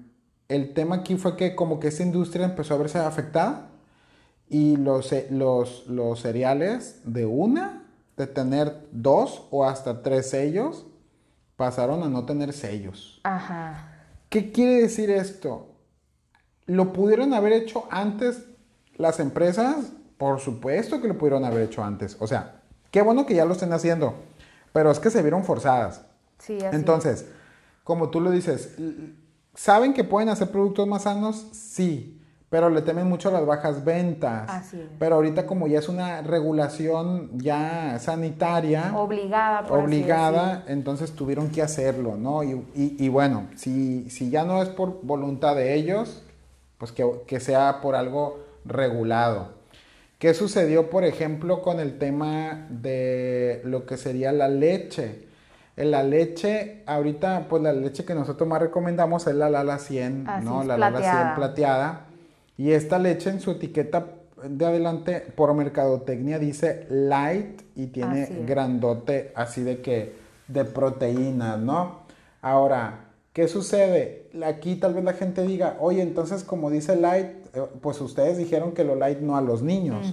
el 0.48 0.72
tema 0.72 0.96
aquí 0.96 1.16
fue 1.16 1.36
que 1.36 1.56
como 1.56 1.80
que 1.80 1.88
esa 1.88 2.04
industria 2.04 2.46
empezó 2.46 2.74
a 2.74 2.78
verse 2.78 2.98
afectada 2.98 3.70
y 4.48 4.76
los, 4.76 5.12
los, 5.30 5.86
los 5.88 6.20
cereales 6.20 7.00
de 7.04 7.26
una, 7.26 7.87
de 8.18 8.26
tener 8.26 8.88
dos 8.90 9.46
o 9.50 9.64
hasta 9.64 10.02
tres 10.02 10.28
sellos, 10.30 10.84
pasaron 11.56 12.02
a 12.02 12.08
no 12.08 12.26
tener 12.26 12.52
sellos. 12.52 13.20
Ajá. 13.22 13.94
¿Qué 14.28 14.52
quiere 14.52 14.82
decir 14.82 15.08
esto? 15.10 15.68
¿Lo 16.66 16.92
pudieron 16.92 17.32
haber 17.32 17.52
hecho 17.52 17.84
antes 17.90 18.44
las 18.96 19.20
empresas? 19.20 19.92
Por 20.18 20.40
supuesto 20.40 21.00
que 21.00 21.08
lo 21.08 21.16
pudieron 21.16 21.44
haber 21.44 21.62
hecho 21.62 21.82
antes. 21.82 22.16
O 22.18 22.26
sea, 22.26 22.60
qué 22.90 23.02
bueno 23.02 23.24
que 23.24 23.34
ya 23.34 23.44
lo 23.44 23.52
estén 23.52 23.72
haciendo, 23.72 24.14
pero 24.72 24.90
es 24.90 24.98
que 24.98 25.10
se 25.10 25.22
vieron 25.22 25.44
forzadas. 25.44 26.02
Sí, 26.38 26.58
así 26.58 26.76
Entonces, 26.76 27.26
como 27.84 28.10
tú 28.10 28.20
lo 28.20 28.32
dices, 28.32 28.76
¿saben 29.54 29.94
que 29.94 30.02
pueden 30.04 30.28
hacer 30.28 30.50
productos 30.50 30.86
más 30.88 31.04
sanos? 31.04 31.46
Sí, 31.52 32.17
pero 32.50 32.70
le 32.70 32.80
temen 32.80 33.06
mucho 33.06 33.30
las 33.30 33.44
bajas 33.44 33.84
ventas. 33.84 34.48
Así 34.48 34.80
es. 34.80 34.86
Pero 34.98 35.16
ahorita 35.16 35.46
como 35.46 35.66
ya 35.66 35.78
es 35.78 35.88
una 35.88 36.22
regulación 36.22 37.30
ya 37.38 37.98
sanitaria. 37.98 38.92
Obligada, 38.96 39.66
por 39.66 39.80
Obligada, 39.80 40.64
entonces 40.66 41.12
tuvieron 41.12 41.50
que 41.50 41.60
hacerlo, 41.60 42.16
¿no? 42.16 42.42
Y, 42.42 43.08
bueno, 43.08 43.48
si, 43.54 44.08
si, 44.10 44.30
ya 44.30 44.44
no 44.44 44.62
es 44.62 44.68
por 44.70 45.02
voluntad 45.02 45.56
de 45.56 45.74
ellos, 45.74 46.22
pues 46.78 46.92
que, 46.92 47.04
que 47.26 47.38
sea 47.40 47.80
por 47.82 47.94
algo 47.94 48.40
regulado. 48.64 49.58
¿Qué 50.18 50.34
sucedió, 50.34 50.90
por 50.90 51.04
ejemplo, 51.04 51.62
con 51.62 51.78
el 51.80 51.98
tema 51.98 52.66
de 52.70 53.60
lo 53.64 53.86
que 53.86 53.96
sería 53.96 54.32
la 54.32 54.48
leche? 54.48 55.28
la 55.76 56.02
leche, 56.02 56.82
ahorita, 56.86 57.46
pues 57.48 57.62
la 57.62 57.72
leche 57.72 58.04
que 58.04 58.14
nosotros 58.14 58.48
más 58.48 58.60
recomendamos 58.60 59.28
es 59.28 59.34
la 59.36 59.48
Lala 59.48 59.78
100, 59.78 60.24
¿no? 60.42 60.64
la 60.64 60.76
Lala 60.76 60.98
100 60.98 61.34
plateada. 61.36 62.07
Y 62.58 62.72
esta 62.72 62.98
leche 62.98 63.30
en 63.30 63.40
su 63.40 63.52
etiqueta 63.52 64.06
de 64.42 64.66
adelante, 64.66 65.20
por 65.34 65.54
mercadotecnia, 65.54 66.38
dice 66.38 66.86
light 66.90 67.62
y 67.76 67.86
tiene 67.86 68.44
grandote, 68.46 69.32
así 69.34 69.62
de 69.62 69.80
que, 69.80 70.14
de 70.48 70.64
proteínas, 70.64 71.58
¿no? 71.60 72.00
Ahora, 72.42 73.06
¿qué 73.32 73.46
sucede? 73.46 74.28
Aquí 74.44 74.76
tal 74.76 74.94
vez 74.94 75.04
la 75.04 75.12
gente 75.12 75.42
diga, 75.42 75.76
oye, 75.80 76.02
entonces 76.02 76.42
como 76.42 76.68
dice 76.70 76.96
light, 76.96 77.28
eh, 77.54 77.62
pues 77.80 78.00
ustedes 78.00 78.36
dijeron 78.36 78.72
que 78.72 78.84
lo 78.84 78.96
light 78.96 79.20
no 79.20 79.36
a 79.36 79.40
los 79.40 79.62
niños. 79.62 80.12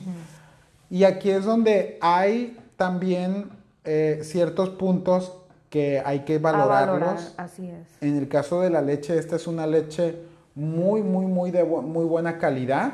Y 0.90 1.04
aquí 1.04 1.32
es 1.32 1.46
donde 1.46 1.98
hay 2.00 2.58
también 2.78 3.50
eh, 3.86 4.20
ciertos 4.24 4.70
puntos 4.70 5.34
que 5.72 6.02
hay 6.06 6.20
que 6.20 6.38
valorarlos. 6.38 7.34
así 7.38 7.70
es. 7.70 7.88
En 8.02 8.18
el 8.18 8.28
caso 8.28 8.62
de 8.62 8.70
la 8.70 8.82
leche, 8.82 9.18
esta 9.18 9.36
es 9.36 9.48
una 9.48 9.66
leche 9.66 10.16
muy, 10.56 11.04
muy, 11.04 11.26
muy 11.26 11.52
de 11.52 11.64
muy 11.64 12.06
buena 12.06 12.38
calidad 12.38 12.94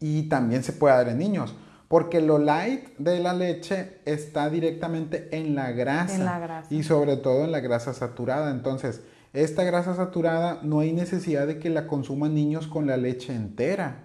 y 0.00 0.28
también 0.28 0.62
se 0.62 0.72
puede 0.72 0.94
dar 0.94 1.08
en 1.08 1.18
niños. 1.18 1.54
Porque 1.88 2.20
lo 2.20 2.38
light 2.38 2.96
de 2.98 3.20
la 3.20 3.34
leche 3.34 3.98
está 4.04 4.48
directamente 4.48 5.28
en 5.36 5.54
la 5.54 5.72
grasa. 5.72 6.14
En 6.14 6.24
la 6.24 6.38
grasa. 6.38 6.74
Y 6.74 6.82
sobre 6.82 7.16
todo 7.16 7.44
en 7.44 7.52
la 7.52 7.60
grasa 7.60 7.92
saturada. 7.92 8.50
Entonces, 8.50 9.02
esta 9.32 9.64
grasa 9.64 9.94
saturada 9.94 10.60
no 10.62 10.80
hay 10.80 10.92
necesidad 10.92 11.46
de 11.46 11.58
que 11.58 11.70
la 11.70 11.86
consuman 11.86 12.34
niños 12.34 12.66
con 12.66 12.86
la 12.86 12.96
leche 12.96 13.34
entera. 13.34 14.04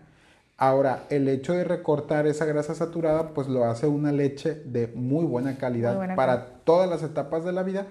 Ahora, 0.57 1.05
el 1.09 1.29
hecho 1.29 1.53
de 1.53 1.63
recortar 1.63 2.27
esa 2.27 2.45
grasa 2.45 2.75
saturada, 2.75 3.29
pues 3.29 3.47
lo 3.47 3.63
hace 3.63 3.87
una 3.87 4.11
leche 4.11 4.55
de 4.55 4.87
muy 4.87 5.25
buena 5.25 5.57
calidad 5.57 6.15
para 6.15 6.47
todas 6.65 6.89
las 6.89 7.01
etapas 7.01 7.45
de 7.45 7.53
la 7.53 7.63
vida 7.63 7.87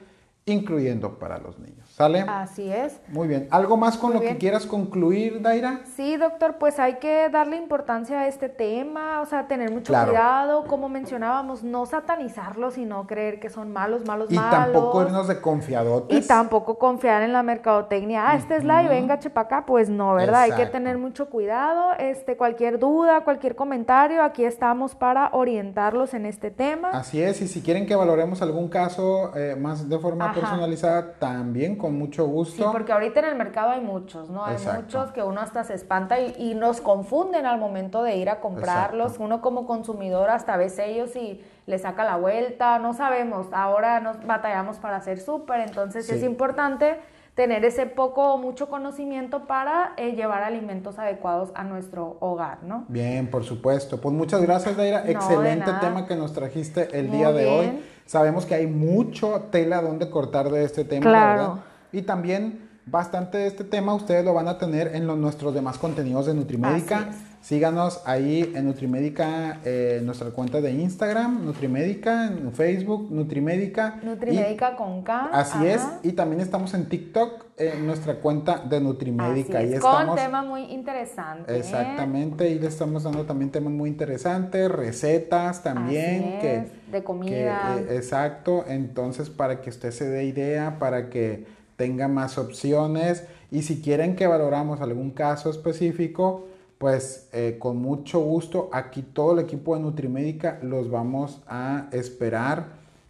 incluyendo 0.52 1.18
para 1.18 1.38
los 1.38 1.58
niños. 1.58 1.88
¿Sale? 1.98 2.24
Así 2.28 2.70
es. 2.70 3.00
Muy 3.08 3.26
bien. 3.26 3.48
¿Algo 3.50 3.76
más 3.76 3.98
con 3.98 4.14
lo 4.14 4.20
que 4.20 4.38
quieras 4.38 4.66
concluir, 4.66 5.42
Daira? 5.42 5.80
Sí, 5.96 6.16
doctor, 6.16 6.54
pues 6.58 6.78
hay 6.78 6.98
que 6.98 7.28
darle 7.28 7.56
importancia 7.56 8.20
a 8.20 8.28
este 8.28 8.48
tema, 8.48 9.20
o 9.20 9.26
sea, 9.26 9.48
tener 9.48 9.72
mucho 9.72 9.92
cuidado, 9.92 10.64
como 10.66 10.88
mencionábamos, 10.88 11.64
no 11.64 11.86
satanizarlos, 11.86 12.74
sino 12.74 13.06
creer 13.08 13.40
que 13.40 13.50
son 13.50 13.72
malos, 13.72 14.04
malos, 14.06 14.30
malos. 14.30 14.52
Y 14.52 14.56
tampoco 14.56 15.02
irnos 15.02 15.26
de 15.26 15.40
confiadotes. 15.40 16.24
Y 16.24 16.28
tampoco 16.28 16.78
confiar 16.78 17.22
en 17.22 17.32
la 17.32 17.42
mercadotecnia. 17.42 18.30
Ah, 18.30 18.36
este 18.36 18.56
es 18.56 18.62
live, 18.62 18.88
venga, 18.88 19.18
chepa 19.18 19.40
acá. 19.40 19.64
Pues 19.66 19.90
no, 19.90 20.14
¿verdad? 20.14 20.42
Hay 20.42 20.52
que 20.52 20.66
tener 20.66 20.98
mucho 20.98 21.28
cuidado. 21.28 21.94
Este, 21.98 22.36
cualquier 22.36 22.78
duda, 22.78 23.24
cualquier 23.24 23.56
comentario, 23.56 24.22
aquí 24.22 24.44
estamos 24.44 24.94
para 24.94 25.30
orientarlos 25.32 26.14
en 26.14 26.26
este 26.26 26.52
tema. 26.52 26.90
Así 26.90 27.20
es, 27.20 27.42
y 27.42 27.48
si 27.48 27.60
quieren 27.60 27.86
que 27.86 27.96
valoremos 27.96 28.40
algún 28.40 28.68
caso 28.68 29.36
eh, 29.36 29.56
más 29.58 29.88
de 29.88 29.98
forma 29.98 30.32
personalizada 30.40 31.14
también 31.14 31.76
con 31.76 31.98
mucho 31.98 32.26
gusto. 32.26 32.56
Sí, 32.56 32.68
porque 32.72 32.92
ahorita 32.92 33.20
en 33.20 33.26
el 33.26 33.34
mercado 33.34 33.70
hay 33.70 33.80
muchos, 33.80 34.30
¿no? 34.30 34.44
Hay 34.44 34.56
muchos 34.76 35.10
que 35.12 35.22
uno 35.22 35.40
hasta 35.40 35.64
se 35.64 35.74
espanta 35.74 36.20
y, 36.20 36.54
nos 36.54 36.80
confunden 36.80 37.46
al 37.46 37.58
momento 37.58 38.02
de 38.02 38.16
ir 38.16 38.30
a 38.30 38.40
comprarlos. 38.40 39.18
Uno 39.18 39.40
como 39.40 39.66
consumidor 39.66 40.30
hasta 40.30 40.56
ve 40.56 40.68
ellos 40.78 41.16
y 41.16 41.42
le 41.66 41.78
saca 41.78 42.04
la 42.04 42.16
vuelta, 42.16 42.78
no 42.78 42.94
sabemos. 42.94 43.46
Ahora 43.52 44.00
nos 44.00 44.24
batallamos 44.26 44.78
para 44.78 44.96
hacer 44.96 45.20
súper, 45.20 45.60
entonces 45.60 46.08
es 46.10 46.22
importante 46.22 46.98
tener 47.38 47.64
ese 47.64 47.86
poco 47.86 48.34
o 48.34 48.36
mucho 48.36 48.68
conocimiento 48.68 49.46
para 49.46 49.92
eh, 49.96 50.16
llevar 50.16 50.42
alimentos 50.42 50.98
adecuados 50.98 51.50
a 51.54 51.62
nuestro 51.62 52.16
hogar, 52.18 52.64
¿no? 52.64 52.84
Bien, 52.88 53.30
por 53.30 53.44
supuesto. 53.44 54.00
Pues 54.00 54.12
muchas 54.12 54.42
gracias, 54.42 54.76
Daira. 54.76 55.08
Excelente 55.08 55.70
tema 55.80 56.04
que 56.04 56.16
nos 56.16 56.32
trajiste 56.32 56.98
el 56.98 57.12
día 57.12 57.30
de 57.30 57.46
hoy. 57.46 57.80
Sabemos 58.08 58.46
que 58.46 58.54
hay 58.54 58.66
mucho 58.66 59.48
tela 59.50 59.82
donde 59.82 60.08
cortar 60.08 60.50
de 60.50 60.64
este 60.64 60.82
tema, 60.82 61.10
¿verdad? 61.10 61.54
Y 61.92 62.00
también 62.00 62.67
bastante 62.90 63.38
de 63.38 63.46
este 63.46 63.64
tema 63.64 63.94
ustedes 63.94 64.24
lo 64.24 64.34
van 64.34 64.48
a 64.48 64.58
tener 64.58 64.94
en 64.94 65.06
los, 65.06 65.18
nuestros 65.18 65.54
demás 65.54 65.78
contenidos 65.78 66.26
de 66.26 66.34
Nutrimédica. 66.34 67.08
Síganos 67.40 68.02
ahí 68.04 68.52
en 68.54 68.66
Nutrimédica, 68.66 69.60
eh, 69.64 70.00
nuestra 70.04 70.30
cuenta 70.30 70.60
de 70.60 70.72
Instagram, 70.72 71.44
Nutrimédica, 71.44 72.26
en 72.26 72.52
Facebook, 72.52 73.10
Nutrimédica. 73.10 74.00
Nutrimédica 74.02 74.76
con 74.76 75.02
K. 75.02 75.30
Así 75.32 75.66
es. 75.66 75.80
Y 76.02 76.12
también 76.12 76.40
estamos 76.40 76.74
en 76.74 76.88
TikTok, 76.88 77.46
en 77.56 77.86
nuestra 77.86 78.16
cuenta 78.16 78.58
de 78.58 78.80
Nutrimédica. 78.80 79.60
Así 79.60 79.74
es, 79.74 79.80
con 79.80 80.16
temas 80.16 80.44
muy 80.44 80.62
interesantes. 80.64 81.56
Exactamente. 81.56 82.50
Y 82.50 82.58
le 82.58 82.66
estamos 82.66 83.04
dando 83.04 83.24
también 83.24 83.50
temas 83.50 83.72
muy 83.72 83.88
interesantes, 83.88 84.70
recetas 84.70 85.62
también. 85.62 86.40
que, 86.40 86.66
de 86.90 87.04
comida. 87.04 87.78
Eh, 87.78 87.96
exacto. 87.96 88.64
Entonces, 88.66 89.30
para 89.30 89.60
que 89.60 89.70
usted 89.70 89.92
se 89.92 90.08
dé 90.08 90.24
idea, 90.24 90.78
para 90.80 91.08
que 91.08 91.46
tenga 91.78 92.08
más 92.08 92.36
opciones. 92.36 93.26
Y 93.50 93.62
si 93.62 93.80
quieren 93.80 94.16
que 94.16 94.26
valoramos 94.26 94.82
algún 94.82 95.12
caso 95.12 95.48
específico, 95.48 96.44
pues 96.76 97.30
eh, 97.32 97.56
con 97.58 97.78
mucho 97.78 98.20
gusto 98.20 98.68
aquí 98.72 99.02
todo 99.02 99.32
el 99.32 99.38
equipo 99.38 99.74
de 99.74 99.82
Nutrimédica 99.82 100.58
los 100.62 100.90
vamos 100.90 101.40
a 101.48 101.86
esperar, 101.92 102.66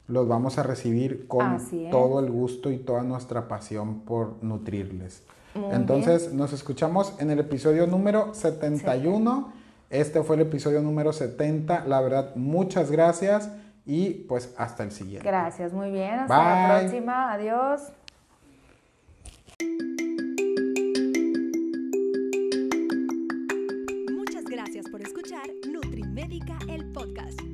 los 0.06 0.28
vamos 0.28 0.58
a 0.58 0.62
recibir 0.62 1.26
con 1.26 1.58
todo 1.90 2.20
el 2.20 2.30
gusto 2.30 2.70
y 2.70 2.78
toda 2.78 3.02
nuestra 3.02 3.48
pasión 3.48 4.00
por 4.00 4.42
nutrirles. 4.42 5.24
Entonces 5.72 6.32
nos 6.32 6.52
escuchamos 6.52 7.14
en 7.18 7.30
el 7.30 7.40
episodio 7.40 7.86
número 7.86 8.32
71. 8.32 9.52
Este 9.90 10.22
fue 10.22 10.36
el 10.36 10.42
episodio 10.42 10.80
número 10.82 11.12
70. 11.12 11.84
La 11.86 12.00
verdad, 12.00 12.36
muchas 12.36 12.90
gracias 12.90 13.50
y 13.84 14.10
pues 14.28 14.54
hasta 14.56 14.84
el 14.84 14.92
siguiente. 14.92 15.26
Gracias, 15.26 15.72
muy 15.72 15.90
bien. 15.90 16.20
Hasta 16.20 16.68
la 16.68 16.80
próxima. 16.80 17.32
Adiós. 17.32 17.80
Por 24.90 25.02
escuchar 25.02 25.50
NutriMédica 25.66 26.58
el 26.68 26.84
podcast. 26.92 27.47